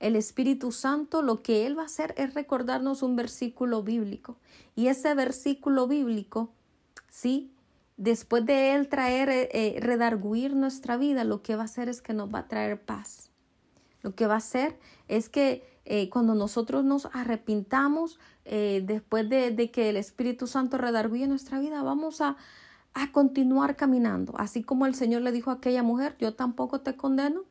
[0.00, 4.38] El Espíritu Santo lo que Él va a hacer es recordarnos un versículo bíblico.
[4.74, 6.52] Y ese versículo bíblico,
[7.08, 7.54] ¿sí?
[7.96, 12.02] Después de Él traer, eh, eh, redarguir nuestra vida, lo que va a hacer es
[12.02, 13.30] que nos va a traer paz.
[14.02, 14.78] Lo que va a hacer
[15.08, 21.26] es que eh, cuando nosotros nos arrepintamos, eh, después de, que el Espíritu Santo redarguye
[21.26, 22.36] nuestra vida, vamos a,
[22.94, 24.34] a continuar caminando.
[24.38, 27.44] Así como el Señor le dijo a aquella mujer, yo tampoco te condeno,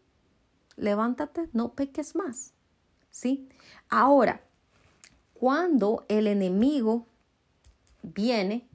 [0.75, 2.53] levántate, no peques más.
[3.11, 3.47] ¿Sí?
[3.89, 4.41] Ahora,
[5.33, 7.05] cuando el enemigo
[8.01, 8.67] viene,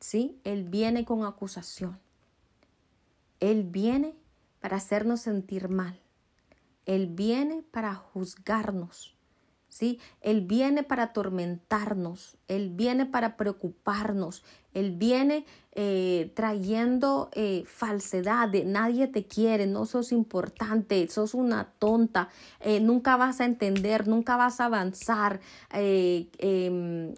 [0.00, 0.38] ¿sí?
[0.44, 1.98] Él viene con acusación.
[3.40, 4.14] Él viene
[4.60, 6.01] para hacernos sentir mal.
[6.86, 9.16] Él viene para juzgarnos.
[9.68, 10.00] ¿Sí?
[10.20, 18.66] Él viene para atormentarnos, Él viene para preocuparnos, Él viene eh, trayendo eh, falsedad de
[18.66, 22.28] nadie te quiere, no sos importante, sos una tonta,
[22.60, 25.40] eh, nunca vas a entender, nunca vas a avanzar,
[25.72, 27.14] em,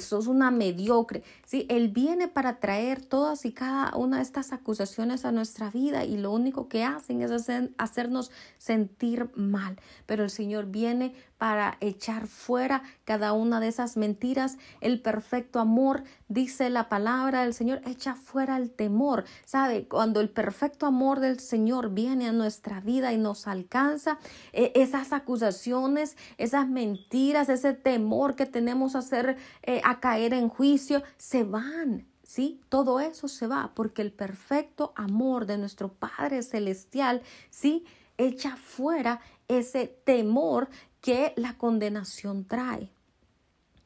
[0.00, 1.22] sos una mediocre.
[1.48, 1.64] ¿Sí?
[1.70, 6.18] Él viene para traer todas y cada una de estas acusaciones a nuestra vida y
[6.18, 9.80] lo único que hacen es hacernos sentir mal.
[10.04, 14.58] Pero el Señor viene para echar fuera cada una de esas mentiras.
[14.80, 19.24] El perfecto amor, dice la palabra del Señor, echa fuera el temor.
[19.46, 19.86] ¿Sabe?
[19.88, 24.18] Cuando el perfecto amor del Señor viene a nuestra vida y nos alcanza,
[24.52, 30.48] e, esas acusaciones, esas mentiras, ese temor que tenemos a hacer, eh, a caer en
[30.48, 32.06] juicio, se van.
[32.22, 32.60] ¿Sí?
[32.68, 37.86] Todo eso se va porque el perfecto amor de nuestro Padre Celestial, ¿sí?
[38.18, 40.68] Echa fuera ese temor
[41.00, 42.90] que la condenación trae.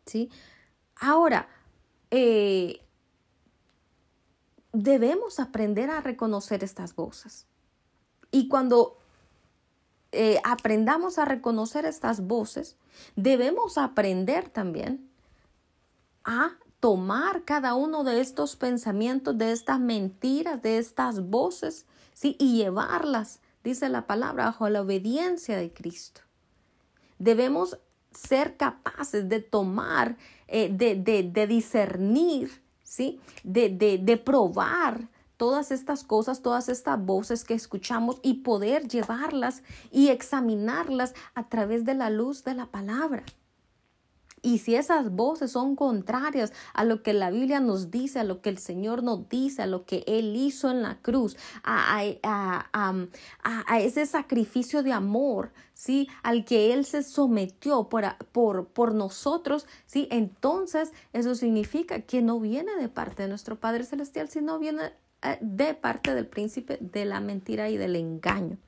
[0.07, 0.29] ¿Sí?
[0.97, 1.49] Ahora,
[2.11, 2.81] eh,
[4.73, 7.47] debemos aprender a reconocer estas voces.
[8.31, 8.99] Y cuando
[10.11, 12.77] eh, aprendamos a reconocer estas voces,
[13.17, 15.11] debemos aprender también
[16.25, 22.35] a tomar cada uno de estos pensamientos, de estas mentiras, de estas voces, ¿sí?
[22.41, 26.23] y llevarlas, dice la palabra, bajo la obediencia de Cristo.
[27.21, 27.79] Debemos
[28.11, 30.17] ser capaces de tomar,
[30.49, 33.21] eh, de, de, de, discernir, ¿sí?
[33.45, 39.63] De, de, de probar todas estas cosas, todas estas voces que escuchamos y poder llevarlas
[39.93, 43.23] y examinarlas a través de la luz de la palabra.
[44.43, 48.43] Y si esas voces son contrarias a lo que la Biblia nos dice, a lo
[48.43, 52.03] que el Señor nos dice, a lo que Él hizo en la cruz, a,
[53.79, 56.09] ese sacrificio de amor, ¿sí?
[56.25, 60.09] Al que Él se sometió por, por, por nosotros, ¿sí?
[60.11, 65.39] Entonces eso significa que no viene de parte de nuestro Padre Celestial, sino viene eh,
[65.41, 68.59] de parte del príncipe de la mentira y del engaño.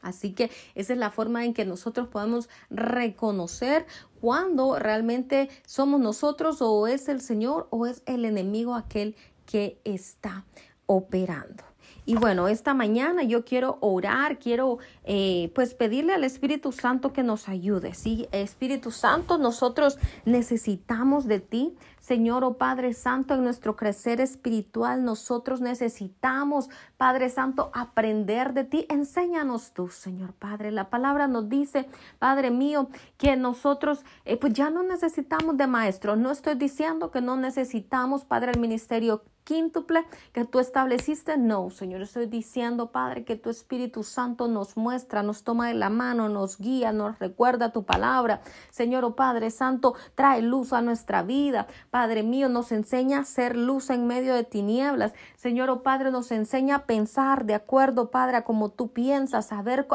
[0.00, 3.86] Así que esa es la forma en que nosotros podemos reconocer
[4.20, 10.44] cuando realmente somos nosotros o es el Señor o es el enemigo aquel que está
[10.86, 11.64] operando.
[12.08, 17.22] Y bueno, esta mañana yo quiero orar, quiero eh, pues pedirle al Espíritu Santo que
[17.22, 17.92] nos ayude.
[17.92, 21.76] Sí, Espíritu Santo, nosotros necesitamos de ti.
[22.08, 28.86] Señor, oh Padre Santo, en nuestro crecer espiritual nosotros necesitamos, Padre Santo, aprender de ti.
[28.88, 30.70] Enséñanos tú, Señor Padre.
[30.70, 31.86] La palabra nos dice,
[32.18, 32.88] Padre mío,
[33.18, 36.16] que nosotros eh, pues ya no necesitamos de maestros.
[36.16, 41.38] No estoy diciendo que no necesitamos, Padre, el ministerio quíntuple que tú estableciste.
[41.38, 45.88] No, Señor, estoy diciendo, Padre, que tu Espíritu Santo nos muestra, nos toma de la
[45.88, 48.42] mano, nos guía, nos recuerda tu palabra.
[48.68, 51.66] Señor, oh Padre Santo, trae luz a nuestra vida.
[51.90, 55.14] Padre mío, nos enseña a ser luz en medio de tinieblas.
[55.36, 59.62] Señor, oh Padre, nos enseña a pensar de acuerdo, Padre, a como tú piensas, a
[59.62, 59.88] ver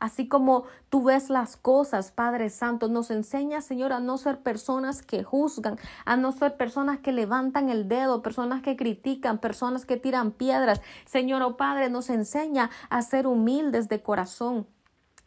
[0.00, 2.88] así como tú ves las cosas, Padre Santo.
[2.88, 7.70] Nos enseña, Señor, a no ser personas que juzgan, a no ser personas que levantan
[7.70, 10.80] el dedo, personas que critican, personas que tiran piedras.
[11.04, 14.66] Señor, oh Padre, nos enseña a ser humildes de corazón.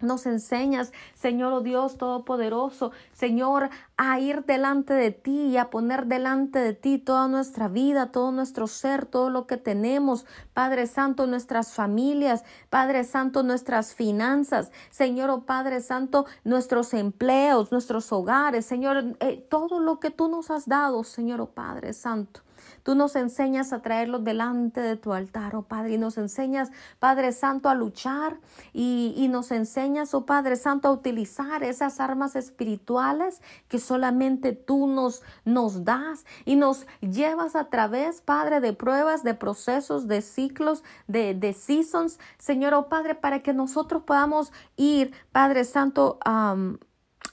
[0.02, 6.06] Nos enseñas, Señor oh Dios Todopoderoso, Señor, a ir delante de ti y a poner
[6.06, 11.28] delante de ti toda nuestra vida, todo nuestro ser, todo lo que tenemos, Padre Santo,
[11.28, 19.18] nuestras familias, Padre Santo, nuestras finanzas, Señor, oh Padre Santo, nuestros empleos, nuestros hogares, Señor,
[19.20, 22.40] eh, todo lo que tú nos has dado, Señor, oh Padre Santo.
[22.84, 27.32] Tú nos enseñas a traerlos delante de tu altar, oh Padre, y nos enseñas, Padre
[27.32, 28.38] Santo, a luchar
[28.74, 34.88] y, y nos enseñas, oh Padre Santo, a utilizar esas armas espirituales que solamente tú
[34.88, 40.84] nos, nos das y nos llevas a través, Padre, de pruebas, de procesos, de ciclos,
[41.08, 46.56] de, de seasons, Señor, oh Padre, para que nosotros podamos ir, Padre Santo, a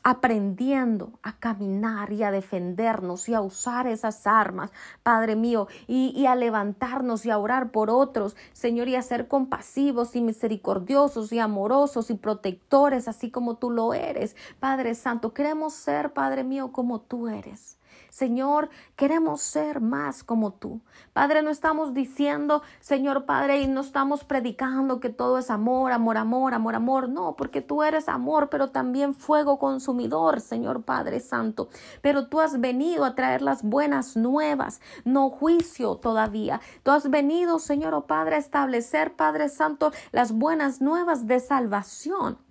[0.06, 4.70] aprendiendo a caminar y a defendernos y a usar esas armas,
[5.02, 10.14] Padre mío, y, a levantarnos y a orar por otros, Señor, y a ser compasivos
[10.14, 15.34] y misericordiosos y amorosos y protectores, así como tú lo eres, Padre Santo.
[15.34, 17.76] Queremos ser, Padre mío, como tú eres.
[18.16, 20.80] Señor, queremos ser más como tú.
[21.12, 26.16] Padre, no estamos diciendo, Señor Padre, y no estamos predicando que todo es amor, amor,
[26.16, 27.08] amor, amor, amor.
[27.10, 31.68] No, porque tú eres amor, pero también fuego consumidor, Señor Padre Santo.
[32.00, 36.62] Pero tú has venido a traer las buenas nuevas, no juicio todavía.
[36.84, 42.45] Tú has venido, Señor oh Padre, a establecer, Padre Santo, las buenas nuevas de salvación.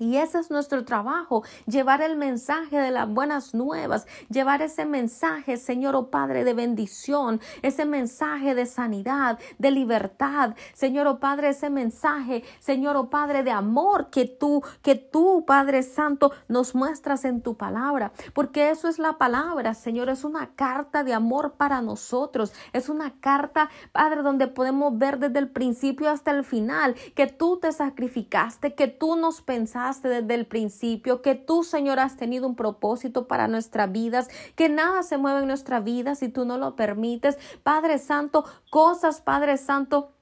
[0.00, 5.56] Y ese es nuestro trabajo, llevar el mensaje de las buenas nuevas, llevar ese mensaje,
[5.56, 11.70] Señor oh Padre, de bendición, ese mensaje de sanidad, de libertad, Señor oh Padre, ese
[11.70, 17.40] mensaje, Señor oh Padre, de amor que tú, que tú, Padre Santo, nos muestras en
[17.40, 22.52] tu palabra, porque eso es la palabra, Señor, es una carta de amor para nosotros,
[22.72, 27.58] es una carta, Padre, donde podemos ver desde el principio hasta el final que tú
[27.60, 32.56] te sacrificaste, que tú nos pensaste, desde el principio, que tú, Señor, has tenido un
[32.56, 36.76] propósito para nuestras vidas, que nada se mueve en nuestra vida si tú no lo
[36.76, 37.38] permites.
[37.62, 40.14] Padre Santo, cosas, Padre Santo,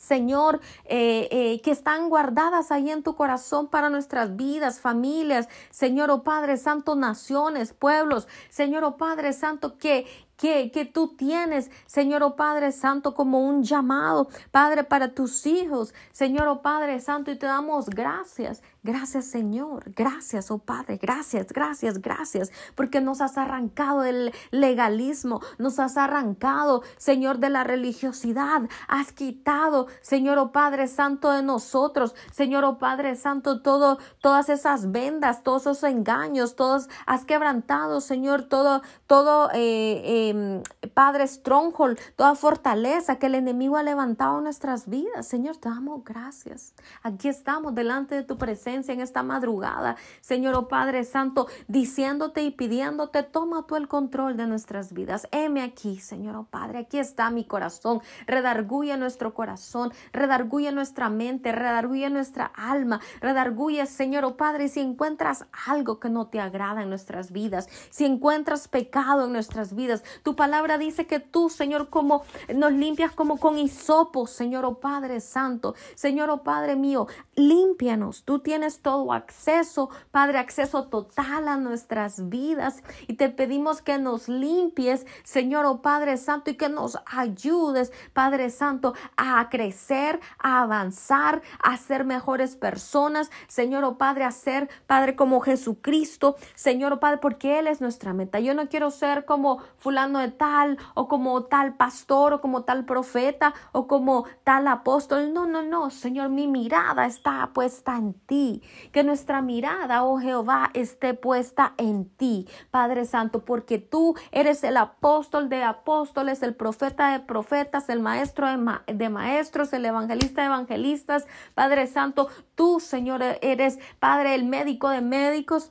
[0.00, 6.10] Señor, eh, eh, que están guardadas ahí en tu corazón para nuestras vidas, familias, Señor,
[6.10, 10.06] oh Padre Santo, naciones, pueblos, Señor, oh Padre Santo, que,
[10.38, 15.92] que, que, tú tienes, Señor, oh Padre Santo, como un llamado, Padre, para tus hijos,
[16.12, 18.62] Señor, Padre Santo, y te damos gracias.
[18.82, 25.78] Gracias Señor, gracias, oh Padre, gracias, gracias, gracias, porque nos has arrancado del legalismo, nos
[25.78, 32.64] has arrancado, Señor, de la religiosidad, has quitado, Señor, oh Padre Santo, de nosotros, Señor,
[32.64, 38.80] oh Padre Santo, todo, todas esas vendas, todos esos engaños, todos, has quebrantado, Señor, todo,
[39.06, 40.62] todo, eh, em,
[40.94, 46.02] Padre Stronghold, toda fortaleza que el enemigo ha levantado en nuestras vidas, Señor, te damos
[46.02, 46.72] gracias.
[47.02, 52.52] Aquí estamos delante de tu presencia en esta madrugada, Señor oh Padre Santo, diciéndote y
[52.52, 55.26] pidiéndote, toma tú el control de nuestras vidas.
[55.32, 61.50] Heme aquí, Señor oh Padre, aquí está mi corazón, redarguye nuestro corazón, redarguye nuestra mente,
[61.50, 66.88] redarguye nuestra alma, redarguye, Señor oh Padre, si encuentras algo que no te agrada en
[66.88, 72.22] nuestras vidas, si encuentras pecado en nuestras vidas, tu palabra dice que tú, Señor, como
[72.54, 78.38] nos limpias como con hisopo, Señor oh Padre Santo, Señor oh Padre mío, límpianos, tú
[78.38, 82.82] tienes tienes todo acceso, Padre, acceso total a nuestras vidas.
[83.06, 88.50] Y te pedimos que nos limpies, Señor, oh Padre Santo, y que nos ayudes, Padre
[88.50, 95.16] Santo, a crecer, a avanzar, a ser mejores personas, Señor, oh Padre, a ser, Padre,
[95.16, 98.40] como Jesucristo, Señor, oh Padre, porque Él es nuestra meta.
[98.40, 102.84] Yo no quiero ser como fulano de tal, o como tal pastor, o como tal
[102.84, 105.32] profeta, o como tal apóstol.
[105.32, 108.49] No, no, no, Señor, mi mirada está puesta en ti.
[108.92, 114.76] Que nuestra mirada, oh Jehová, esté puesta en ti, Padre Santo, porque tú eres el
[114.76, 121.26] apóstol de apóstoles, el profeta de profetas, el maestro de, maestros, el evangelista de evangelistas,
[121.54, 125.70] Padre Santo, tú, Señor, eres, Padre, el médico de médicos.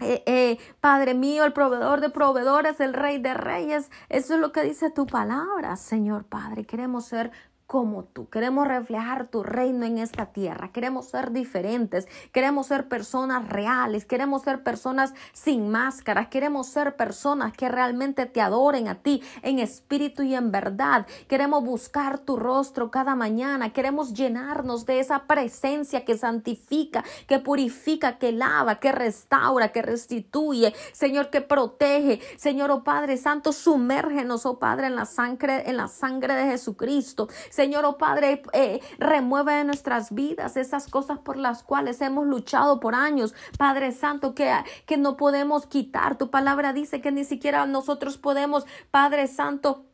[0.00, 3.90] Eh, eh, Padre mío, el proveedor de proveedores, el rey de reyes.
[4.08, 6.64] Eso es lo que dice tu palabra, Señor Padre.
[6.64, 7.32] Queremos ser
[7.68, 8.30] como tú.
[8.30, 10.72] Queremos reflejar tu reino en esta tierra.
[10.72, 12.08] Queremos ser diferentes.
[12.32, 14.06] Queremos ser personas reales.
[14.06, 16.28] Queremos ser personas sin máscaras.
[16.28, 21.06] Queremos ser personas que realmente te adoren a ti en espíritu y en verdad.
[21.28, 23.70] Queremos buscar tu rostro cada mañana.
[23.74, 30.72] Queremos llenarnos de esa presencia que santifica, que purifica, que lava, que restaura, que restituye.
[30.92, 32.20] Señor, que protege.
[32.38, 37.28] Señor, oh Padre Santo, sumérgenos, oh Padre, en la sangre, en la sangre de Jesucristo.
[37.58, 42.78] Señor, oh Padre, eh, remueve de nuestras vidas esas cosas por las cuales hemos luchado
[42.78, 43.34] por años.
[43.58, 44.54] Padre Santo, que,
[44.86, 46.16] que no podemos quitar.
[46.18, 49.87] Tu palabra dice que ni siquiera nosotros podemos, Padre Santo,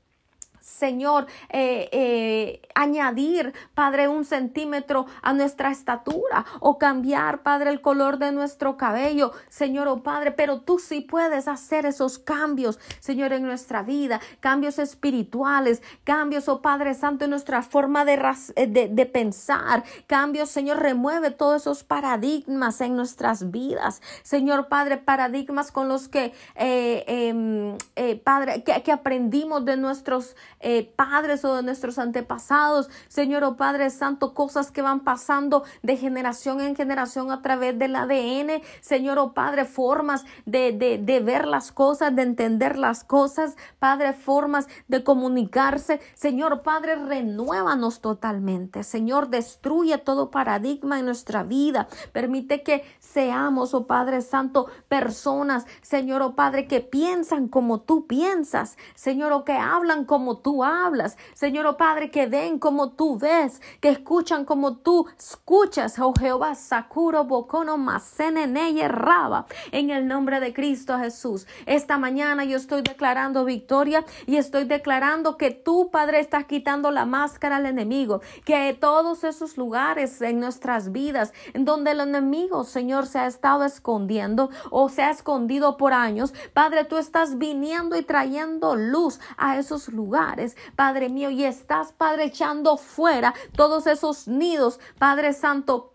[0.64, 8.16] Señor, eh, eh, añadir, Padre, un centímetro a nuestra estatura o cambiar, Padre, el color
[8.16, 13.42] de nuestro cabello, Señor, oh Padre, pero tú sí puedes hacer esos cambios, Señor, en
[13.42, 18.14] nuestra vida, cambios espirituales, cambios, oh Padre Santo, en nuestra forma de,
[18.56, 25.70] eh, de, pensar, cambios, Señor, remueve todos esos paradigmas en nuestras vidas, Señor, Padre, paradigmas
[25.70, 27.76] con los que, em,
[28.24, 30.34] Padre, que aprendimos de nuestros
[30.64, 35.98] eh, padres o de nuestros antepasados, Señor, oh Padre Santo, cosas que van pasando de
[35.98, 41.46] generación en generación a través del ADN, Señor, oh Padre, formas de, de, de ver
[41.46, 49.28] las cosas, de entender las cosas, Padre, formas de comunicarse, Señor, Padre, renuévanos totalmente, Señor,
[49.28, 56.34] destruye todo paradigma en nuestra vida, permite que seamos, oh Padre Santo, personas, Señor, oh
[56.34, 61.16] Padre, que piensan como tú piensas, Señor, o que hablan como tú hablas.
[61.32, 65.98] Señor, oh Padre, que ven como tú ves, que escuchan como tú escuchas.
[65.98, 69.46] Oh Jehová, Sakuro Bocono Masenene Raba.
[69.72, 71.46] En el nombre de Cristo Jesús.
[71.66, 77.06] Esta mañana yo estoy declarando victoria y estoy declarando que tú, Padre, estás quitando la
[77.06, 78.20] máscara al enemigo.
[78.44, 83.64] Que todos esos lugares en nuestras vidas en donde el enemigo, Señor, se ha estado
[83.64, 89.58] escondiendo o se ha escondido por años, Padre, tú estás viniendo y trayendo luz a
[89.58, 90.43] esos lugares
[90.76, 95.93] Padre mío, y estás, Padre, echando fuera todos esos nidos, Padre Santo,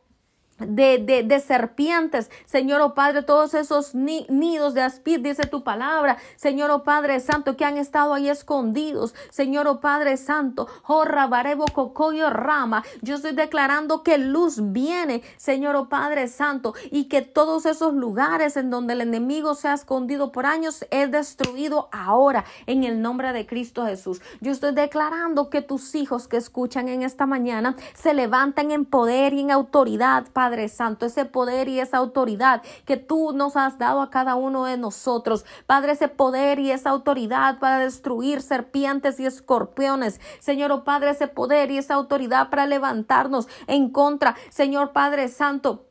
[0.60, 6.70] de, de, serpientes, Señor, oh Padre, todos esos nidos de aspid, dice tu palabra, Señor,
[6.72, 12.30] oh Padre Santo, que han estado ahí escondidos, Señor, oh Padre Santo, oh Rabarebo, Cocoyo,
[12.30, 17.94] Rama, yo estoy declarando que luz viene, Señor, oh Padre Santo, y que todos esos
[17.94, 23.02] lugares en donde el enemigo se ha escondido por años es destruido ahora, en el
[23.02, 24.22] nombre de Cristo Jesús.
[24.42, 29.34] Yo estoy declarando que tus hijos que escuchan en esta mañana se levantan en poder
[29.34, 33.78] y en autoridad, Padre Padre Santo, ese poder y esa autoridad que tú nos has
[33.78, 35.46] dado a cada uno de nosotros.
[35.68, 40.20] Padre, ese poder y esa autoridad para destruir serpientes y escorpiones.
[40.40, 44.36] Señor, oh Padre, ese poder y esa autoridad para levantarnos en contra.
[44.50, 45.89] Señor Padre Santo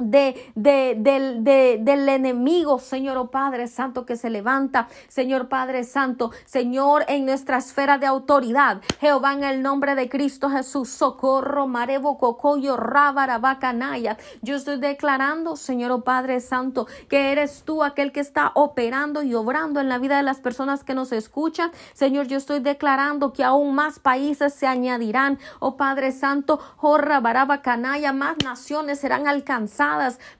[0.00, 5.84] de, de, del, de, del enemigo, Señor oh Padre Santo, que se levanta, Señor Padre
[5.84, 8.80] Santo, Señor, en nuestra esfera de autoridad.
[9.00, 14.16] Jehová, en el nombre de Cristo Jesús, socorro, marebo, cocoyo, rabarabacanaya.
[14.42, 19.34] Yo estoy declarando, Señor oh Padre Santo, que eres tú aquel que está operando y
[19.34, 21.70] obrando en la vida de las personas que nos escuchan.
[21.92, 28.12] Señor, yo estoy declarando que aún más países se añadirán, oh Padre Santo, oh rabarabacanaya,
[28.12, 29.89] más naciones serán alcanzadas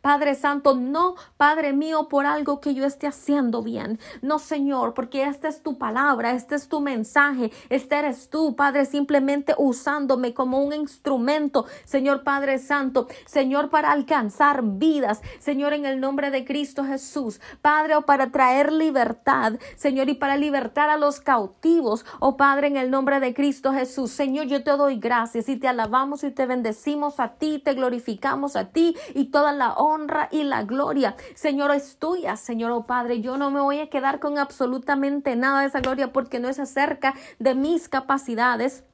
[0.00, 3.98] Padre Santo, no, Padre mío, por algo que yo esté haciendo bien.
[4.22, 8.86] No, Señor, porque esta es tu palabra, este es tu mensaje, este eres tú, Padre,
[8.86, 16.00] simplemente usándome como un instrumento, Señor Padre Santo, Señor, para alcanzar vidas, Señor, en el
[16.00, 21.20] nombre de Cristo Jesús, Padre, o para traer libertad, Señor, y para libertar a los
[21.20, 25.56] cautivos, oh Padre, en el nombre de Cristo Jesús, Señor, yo te doy gracias y
[25.56, 30.28] te alabamos y te bendecimos a ti, te glorificamos a ti y toda la honra
[30.30, 33.22] y la gloria, Señor, es tuya, Señor, oh Padre.
[33.22, 36.58] Yo no me voy a quedar con absolutamente nada de esa gloria porque no es
[36.58, 38.84] acerca de mis capacidades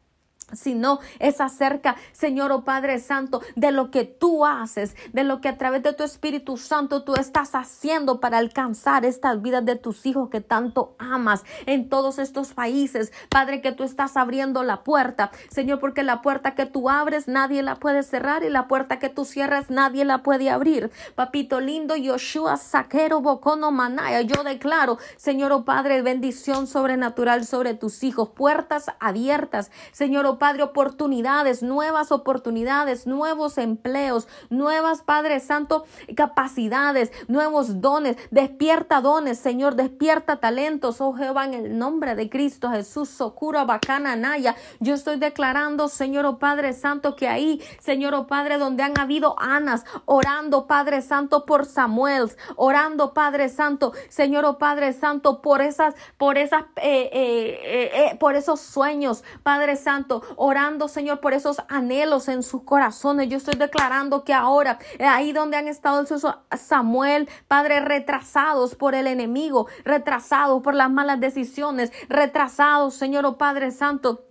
[0.52, 5.40] sino es acerca, Señor o oh Padre Santo, de lo que tú haces, de lo
[5.40, 9.76] que a través de tu Espíritu Santo tú estás haciendo para alcanzar estas vidas de
[9.76, 13.12] tus hijos que tanto amas en todos estos países.
[13.28, 17.62] Padre, que tú estás abriendo la puerta, Señor, porque la puerta que tú abres nadie
[17.62, 20.90] la puede cerrar y la puerta que tú cierras nadie la puede abrir.
[21.14, 27.74] Papito lindo, Yoshua Saquero Bocono Manaya, yo declaro, Señor o oh Padre, bendición sobrenatural sobre
[27.74, 35.40] tus hijos, puertas abiertas, Señor o oh Padre, oportunidades, nuevas oportunidades, nuevos empleos, nuevas, Padre
[35.40, 35.84] Santo,
[36.16, 38.16] capacidades, nuevos dones.
[38.30, 44.16] Despierta dones, Señor, despierta talentos, oh Jehová, en el nombre de Cristo Jesús, Socura, Bacana,
[44.16, 44.56] Naya.
[44.80, 49.36] Yo estoy declarando, Señor, oh Padre Santo, que ahí, Señor, oh Padre, donde han habido
[49.38, 52.16] Anas, orando, Padre Santo, por Samuel,
[52.56, 58.34] orando, Padre Santo, Señor, oh Padre Santo, por esas, por esas, eh, eh, eh, por
[58.34, 63.28] esos sueños, Padre Santo, orando, Señor, por esos anhelos en sus corazones.
[63.28, 68.94] Yo estoy declarando que ahora, eh, ahí donde han estado esos Samuel, Padre, retrasados por
[68.94, 74.26] el enemigo, retrasados por las malas decisiones, retrasados, Señor, oh Padre Santo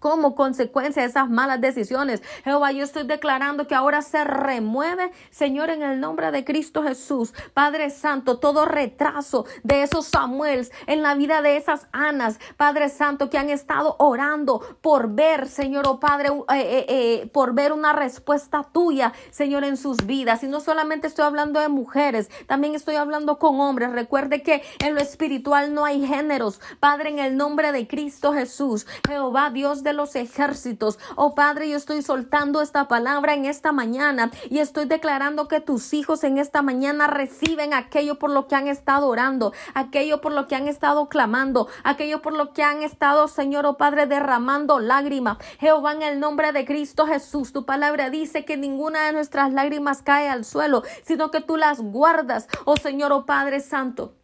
[0.00, 2.22] como consecuencia de esas malas decisiones.
[2.42, 7.32] Jehová, yo estoy declarando que ahora se remueve, Señor, en el nombre de Cristo Jesús.
[7.54, 13.30] Padre Santo, todo retraso de esos Samuels en la vida de esas Anas, Padre Santo,
[13.30, 17.92] que han estado orando por ver, Señor, oh Padre, eh, eh, eh, por ver una
[17.92, 20.42] respuesta tuya, Señor, en sus vidas.
[20.42, 23.92] Y no solamente estoy hablando de mujeres, también estoy hablando con hombres.
[23.92, 26.60] Recuerde que en lo espiritual no hay géneros.
[26.80, 30.98] Padre, en el nombre de Cristo Jesús, Jehová, Dios de los ejércitos.
[31.16, 35.92] Oh Padre, yo estoy soltando esta palabra en esta mañana y estoy declarando que tus
[35.92, 40.46] hijos en esta mañana reciben aquello por lo que han estado orando, aquello por lo
[40.46, 45.38] que han estado clamando, aquello por lo que han estado, Señor, oh Padre, derramando lágrimas.
[45.58, 50.02] Jehová, en el nombre de Cristo Jesús, tu palabra dice que ninguna de nuestras lágrimas
[50.02, 54.19] cae al suelo, sino que tú las guardas, oh Señor, oh Padre Santo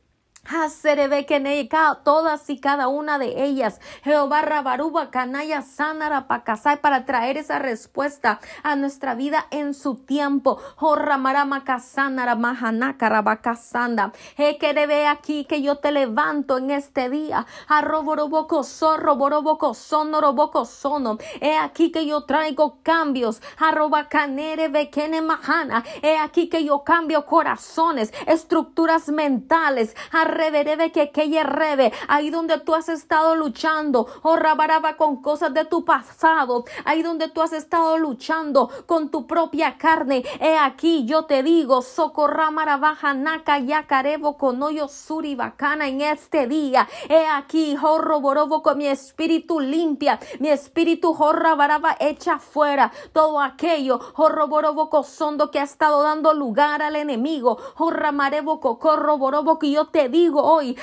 [2.05, 3.81] todas y cada una de ellas.
[4.03, 10.59] Jehová Rabaruba, Canaya, Sanara, Pacasai, para traer esa respuesta a nuestra vida en su tiempo.
[10.77, 14.13] Jorramarama, Casanara, Mahanaka, Rabacasanda.
[14.37, 17.47] He que ve aquí que yo te levanto en este día.
[17.69, 21.19] Arroboroboco, zorro, boroboco, sonoroboco, sono.
[21.41, 23.43] He aquí que yo traigo cambios.
[23.59, 25.85] Arroba canere, bequene, mahana.
[26.03, 29.95] He aquí que yo cambio corazones, estructuras mentales
[30.37, 35.65] reverebe que que rebe, ahí donde tú has estado luchando, oh rabaraba con cosas de
[35.65, 41.25] tu pasado, ahí donde tú has estado luchando con tu propia carne, he aquí yo
[41.25, 47.77] te digo, socorramara baja naka yacarebo con hoyo suri bacana en este día, he aquí,
[47.77, 54.49] jorro borobo con mi espíritu limpia, mi espíritu jorra baraba echa fuera todo aquello, jorro
[54.49, 59.17] borobo cosondo que ha estado dando lugar al enemigo, jorra marebo cocorro
[59.59, 60.77] que yo te digo, digo hoy,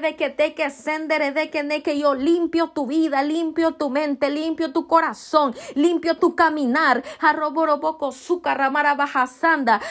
[0.00, 3.90] de que te que sendere de que ne que yo limpio tu vida, limpio tu
[3.90, 7.02] mente, limpio tu corazón, limpio tu caminar.
[7.20, 8.96] Arroboroboco sucaramara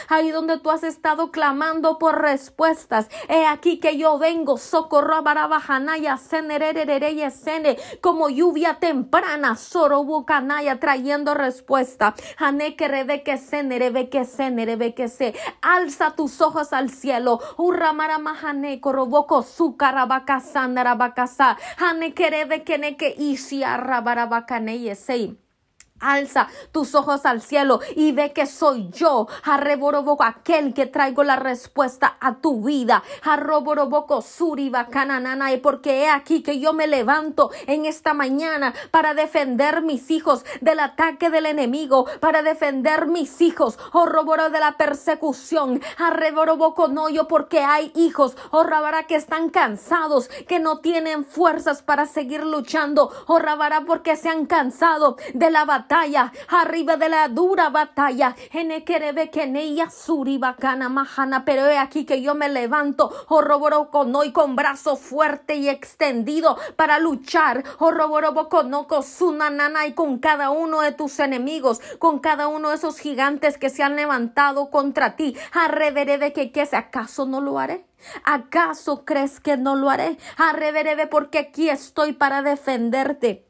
[0.08, 3.08] ahí donde tú has estado clamando por respuestas.
[3.28, 12.14] He aquí que yo vengo, socorro barabajanaya, senererereye sene, como lluvia temprana, sorobucanaya, trayendo respuesta.
[12.38, 15.34] Hane que rebe que senere, que senere, que se.
[15.60, 17.40] Alza tus ojos al cielo.
[17.58, 25.34] Urramara mahane ne koroboko sukarabaka sandarabakasa hane kerebe keneke isi arabarabakane yesei
[26.00, 31.36] Alza tus ojos al cielo y ve que soy yo, Arreboroboco, aquel que traigo la
[31.36, 33.02] respuesta a tu vida.
[33.22, 39.82] Arroboroboco, Suriba, Cananana, porque he aquí que yo me levanto en esta mañana para defender
[39.82, 45.82] mis hijos del ataque del enemigo, para defender mis hijos, oh de la persecución.
[45.98, 51.82] Arreboroboco, no yo, porque hay hijos, oh rabará que están cansados, que no tienen fuerzas
[51.82, 55.89] para seguir luchando, oh rabará porque se han cansado de la batalla
[56.48, 58.36] arriba de la dura batalla.
[61.44, 63.10] Pero he aquí que yo me levanto,
[64.14, 67.64] hoy con brazo fuerte y extendido para luchar,
[69.02, 73.68] sunanana y con cada uno de tus enemigos, con cada uno de esos gigantes que
[73.68, 75.36] se han levantado contra ti.
[76.18, 77.84] de que, que acaso no lo haré.
[78.24, 80.18] ¿Acaso crees que no lo haré?
[80.36, 83.49] Arreveré porque aquí estoy para defenderte.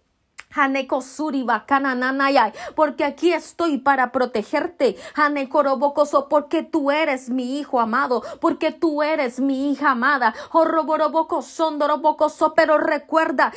[2.75, 9.41] Porque aquí estoy para protegerte, Hanekorobokoso, porque tú eres mi hijo amado, porque tú eres
[9.41, 13.53] mi hija amada, Horroborobokoso, pero recuerda,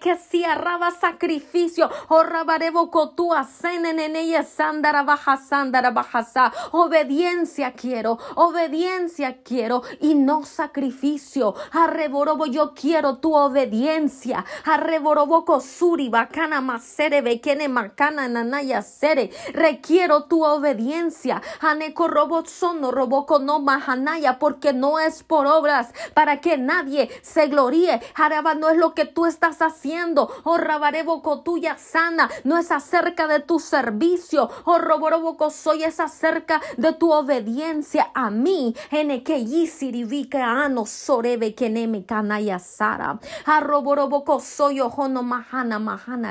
[0.00, 9.82] que si arraba sacrificio, Horrabareboko tú aseneneneye sandara baja sandara bajasa, obediencia quiero, obediencia quiero
[10.00, 18.82] y no sacrificio, Arreborobo yo quiero tu obediencia, Arreboroboko suri makana masere bekene makana nanaya
[18.82, 19.30] sere.
[19.54, 21.40] Requiero tu obediencia.
[21.60, 27.46] Haneko robot sono roboko no mahanaya porque no es por obras para que nadie se
[27.48, 28.00] gloríe.
[28.14, 30.30] Haraba no es lo que tú estás haciendo.
[30.44, 32.28] Oh rabareboco tuya sana.
[32.44, 34.50] No es acerca de tu servicio.
[34.64, 38.74] Oh roboroboco soy es acerca de tu obediencia a mí.
[38.90, 43.18] En que yisirivika ano sorebe keneme kanaya sara.
[43.46, 46.25] Arroboroboco soy ojono mahana mahana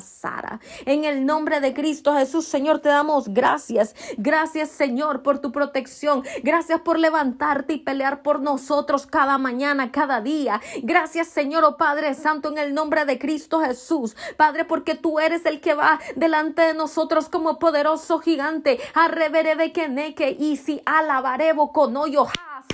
[0.00, 0.60] Sara.
[0.86, 3.94] En el nombre de Cristo Jesús, Señor, te damos gracias.
[4.16, 6.24] Gracias, Señor, por tu protección.
[6.42, 10.60] Gracias por levantarte y pelear por nosotros cada mañana, cada día.
[10.82, 14.16] Gracias, Señor, oh Padre Santo, en el nombre de Cristo Jesús.
[14.36, 18.78] Padre, porque tú eres el que va delante de nosotros como poderoso gigante.
[18.94, 22.26] Arreverebe que y si alabarebo con hoyo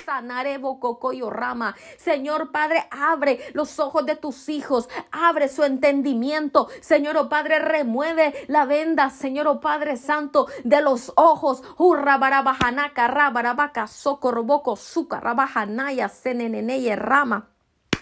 [0.05, 1.75] sanarebo cocoyo rama.
[1.97, 6.67] Señor Padre, abre los ojos de tus hijos, abre su entendimiento.
[6.81, 11.63] Señor oh Padre, remueve la venda, Señor oh Padre Santo, de los ojos.
[11.77, 17.56] Hurra barabajanaka, rabarabaca, socorroboco, suca, rabajanaya, seneneneye rama.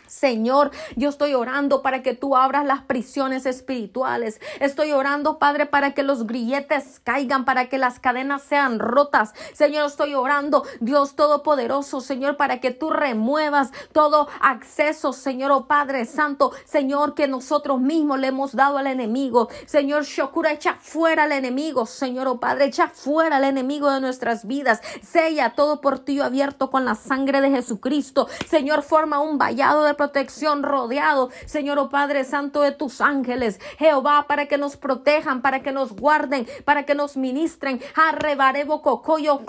[0.07, 4.39] Señor, yo estoy orando para que tú abras las prisiones espirituales.
[4.59, 9.33] Estoy orando, Padre, para que los grilletes caigan, para que las cadenas sean rotas.
[9.53, 16.05] Señor, estoy orando, Dios Todopoderoso, Señor, para que tú remuevas todo acceso, Señor, oh Padre
[16.05, 19.49] Santo, Señor, que nosotros mismos le hemos dado al enemigo.
[19.65, 24.45] Señor, Shokura, echa fuera al enemigo, Señor, oh Padre, echa fuera al enemigo de nuestras
[24.45, 24.81] vidas.
[25.01, 28.27] Sella todo portillo abierto con la sangre de Jesucristo.
[28.47, 34.25] Señor, forma un vallado de protección rodeado, Señor oh Padre Santo, de tus ángeles, Jehová,
[34.27, 37.81] para que nos protejan, para que nos guarden, para que nos ministren.
[37.95, 39.41] Arrebarebo cocoyo,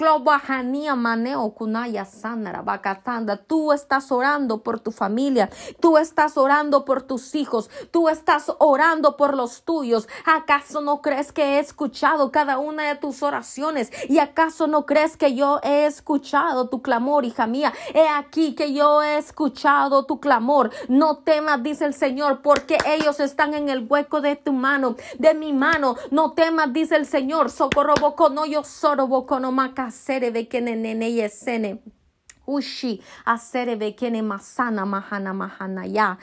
[0.96, 3.36] maneo, kunaya, sanara, bacatanda.
[3.36, 9.16] Tú estás orando por tu familia, tú estás orando por tus hijos, tú estás orando
[9.16, 10.08] por los tuyos.
[10.24, 13.90] ¿Acaso no crees que he escuchado cada una de tus oraciones?
[14.08, 17.72] ¿Y acaso no crees que yo he escuchado tu clamor, hija mía?
[17.94, 20.70] He aquí que yo he escuchado tu clamor amor.
[20.88, 25.34] No temas, dice el Señor, porque ellos están en el hueco de tu mano, de
[25.34, 25.96] mi mano.
[26.10, 27.50] No temas, dice el Señor.
[27.50, 30.96] Socorro boco no yo soro boco no macasere de que nene.
[32.46, 36.18] Ushi aserebe kene masana mahana mahana ya.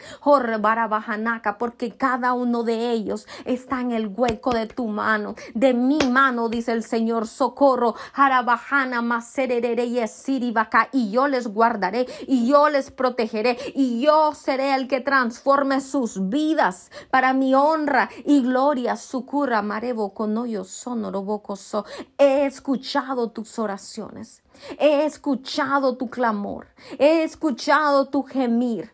[0.89, 5.99] Bajanaka porque cada uno de ellos está en el hueco de tu mano de mi
[6.09, 7.95] mano dice el Señor socorro.
[8.13, 14.87] Harabahana maserere yesiribaka y yo les guardaré y yo les protegeré y yo seré el
[14.87, 18.95] que transforme sus vidas para mi honra y gloria.
[18.95, 21.85] Sucura marebo conoyo sonorobocoso
[22.17, 24.42] he escuchado tus oraciones
[24.79, 26.67] He escuchado tu clamor,
[26.99, 28.91] he escuchado tu gemir,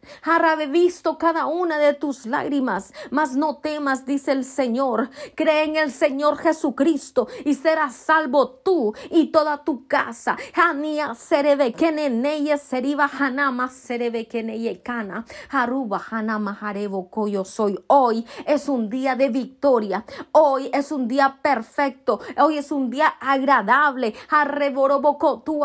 [0.59, 5.75] he visto cada una de tus lágrimas, mas no temas, dice el Señor, cree en
[5.75, 10.37] el Señor Jesucristo y serás salvo tú y toda tu casa.
[10.53, 17.09] Hania serebe keneneye seriba hanama serebe keneye kana, haruba hanama harebo
[17.45, 17.79] soy.
[17.87, 23.07] Hoy es un día de victoria, hoy es un día perfecto, hoy es un día
[23.19, 24.13] agradable.
[24.29, 25.58] Arreboroboco tu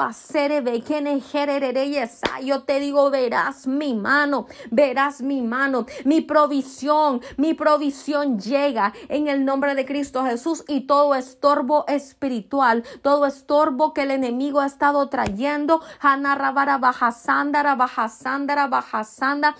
[2.42, 9.28] yo te digo, verás mi mano, verás mi mano, mi provisión, mi provisión llega en
[9.28, 14.66] el nombre de Cristo Jesús y todo estorbo espiritual, todo estorbo que el enemigo ha
[14.66, 19.54] estado trayendo, Hanarabara Bajasandara, Bajasandara, Bajasanda,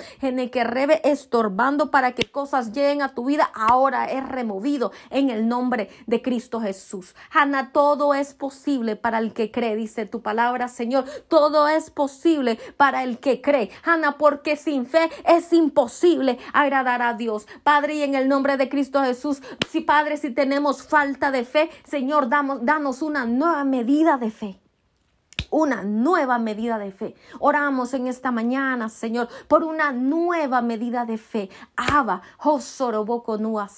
[0.65, 5.89] rebe estorbando para que cosas lleguen a tu vida, ahora es removido en el nombre
[6.07, 7.15] de Cristo Jesús.
[7.31, 11.07] Hanna, todo es posible para el que cree, dice tu palabra, Señor.
[11.27, 13.71] Todo es posible para el que cree.
[13.83, 17.49] Ana, porque sin fe es imposible agradar a Dios.
[17.65, 21.69] Padre, y en el nombre de Cristo Jesús, si Padre, si tenemos falta de fe,
[21.85, 24.61] Señor, damos, danos una nueva medida de fe
[25.51, 27.15] una nueva medida de fe.
[27.39, 31.49] Oramos en esta mañana, Señor, por una nueva medida de fe.
[31.77, 33.69] Abba, Josoroboko Nua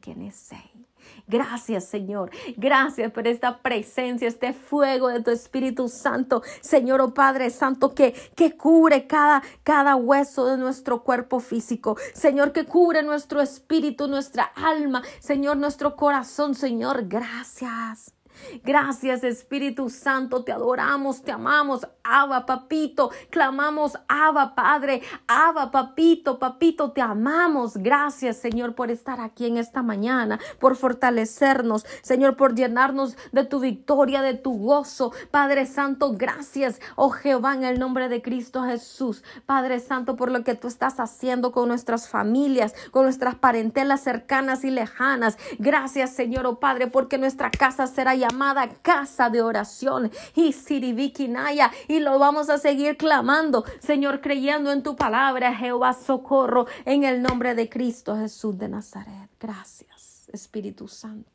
[0.00, 0.79] Kenesei.
[1.26, 2.30] Gracias, Señor.
[2.56, 6.42] Gracias por esta presencia, este fuego de tu Espíritu Santo.
[6.60, 11.96] Señor, oh Padre Santo, que, que cubre cada, cada hueso de nuestro cuerpo físico.
[12.14, 15.02] Señor, que cubre nuestro espíritu, nuestra alma.
[15.20, 16.54] Señor, nuestro corazón.
[16.54, 18.19] Señor, gracias.
[18.64, 21.86] Gracias Espíritu Santo, te adoramos, te amamos.
[22.02, 27.76] Abba, papito, clamamos, Abba, Padre, Abba, papito, papito, te amamos.
[27.76, 33.60] Gracias Señor por estar aquí en esta mañana, por fortalecernos, Señor, por llenarnos de tu
[33.60, 35.12] victoria, de tu gozo.
[35.30, 39.22] Padre Santo, gracias, oh Jehová, en el nombre de Cristo Jesús.
[39.46, 44.64] Padre Santo, por lo que tú estás haciendo con nuestras familias, con nuestras parentelas cercanas
[44.64, 45.38] y lejanas.
[45.58, 51.70] Gracias Señor, oh Padre, porque nuestra casa será ya llamada casa de oración y Siribikinaya
[51.88, 57.22] y lo vamos a seguir clamando, Señor, creyendo en tu palabra, Jehová, socorro, en el
[57.22, 59.28] nombre de Cristo Jesús de Nazaret.
[59.40, 61.28] Gracias, Espíritu Santo.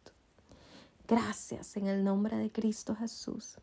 [1.07, 3.57] Gracias en el nombre de Cristo Jesús.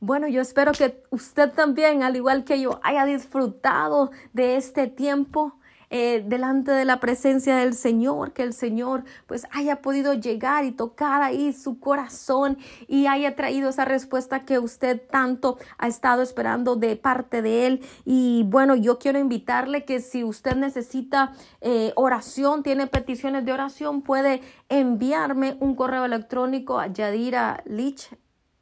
[0.00, 5.59] Bueno, yo espero que usted también, al igual que yo, haya disfrutado de este tiempo
[5.90, 10.70] eh, delante de la presencia del Señor, que el Señor pues haya podido llegar y
[10.70, 16.76] tocar ahí su corazón y haya traído esa respuesta que usted tanto ha estado esperando
[16.76, 17.80] de parte de Él.
[18.04, 24.02] Y bueno, yo quiero invitarle que si usted necesita eh, oración, tiene peticiones de oración,
[24.02, 28.10] puede enviarme un correo electrónico a Yadira Lich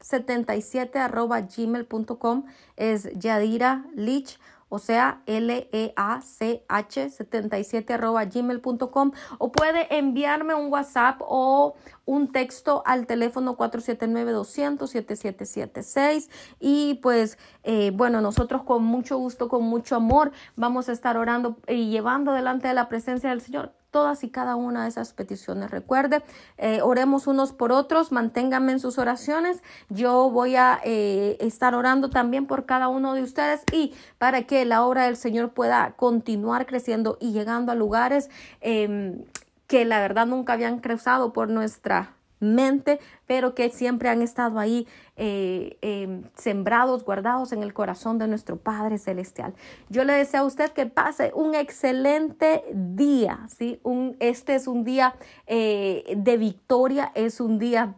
[0.01, 2.45] 77 arroba gmail.com
[2.77, 4.39] es Yadira Lich
[4.69, 13.07] o sea, L-E-A-C-H 77 arroba gmail.com o puede enviarme un WhatsApp o un texto al
[13.07, 16.29] teléfono 479-200-7776
[16.61, 21.57] y pues eh, bueno, nosotros con mucho gusto, con mucho amor vamos a estar orando
[21.67, 25.71] y llevando delante de la presencia del Señor todas y cada una de esas peticiones.
[25.71, 26.23] Recuerde,
[26.57, 29.63] eh, oremos unos por otros, manténganme en sus oraciones.
[29.89, 34.65] Yo voy a eh, estar orando también por cada uno de ustedes y para que
[34.65, 38.31] la obra del Señor pueda continuar creciendo y llegando a lugares
[38.61, 39.25] em,
[39.67, 44.87] que la verdad nunca habían cruzado por nuestra mente, pero que siempre han estado ahí
[45.17, 49.55] eh, em, sembrados, guardados en el corazón de nuestro Padre Celestial.
[49.89, 53.81] Yo le deseo a usted que pase un excelente día, ¿sí?
[53.83, 55.15] Un, este es un día
[55.47, 57.97] eh, de victoria, es un día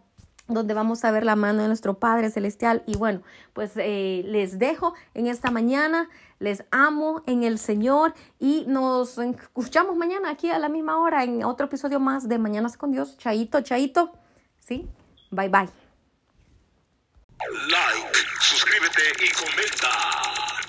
[0.55, 2.83] donde vamos a ver la mano de nuestro Padre Celestial.
[2.87, 3.23] Y bueno,
[3.53, 9.97] pues eh, les dejo en esta mañana, les amo en el Señor y nos escuchamos
[9.97, 13.17] mañana aquí a la misma hora en otro episodio más de Mañanas con Dios.
[13.17, 14.20] Chaito, chaito.
[14.71, 14.87] ¿Sí?
[15.33, 15.69] Bye bye.
[17.67, 20.60] Like, suscríbete y comenta.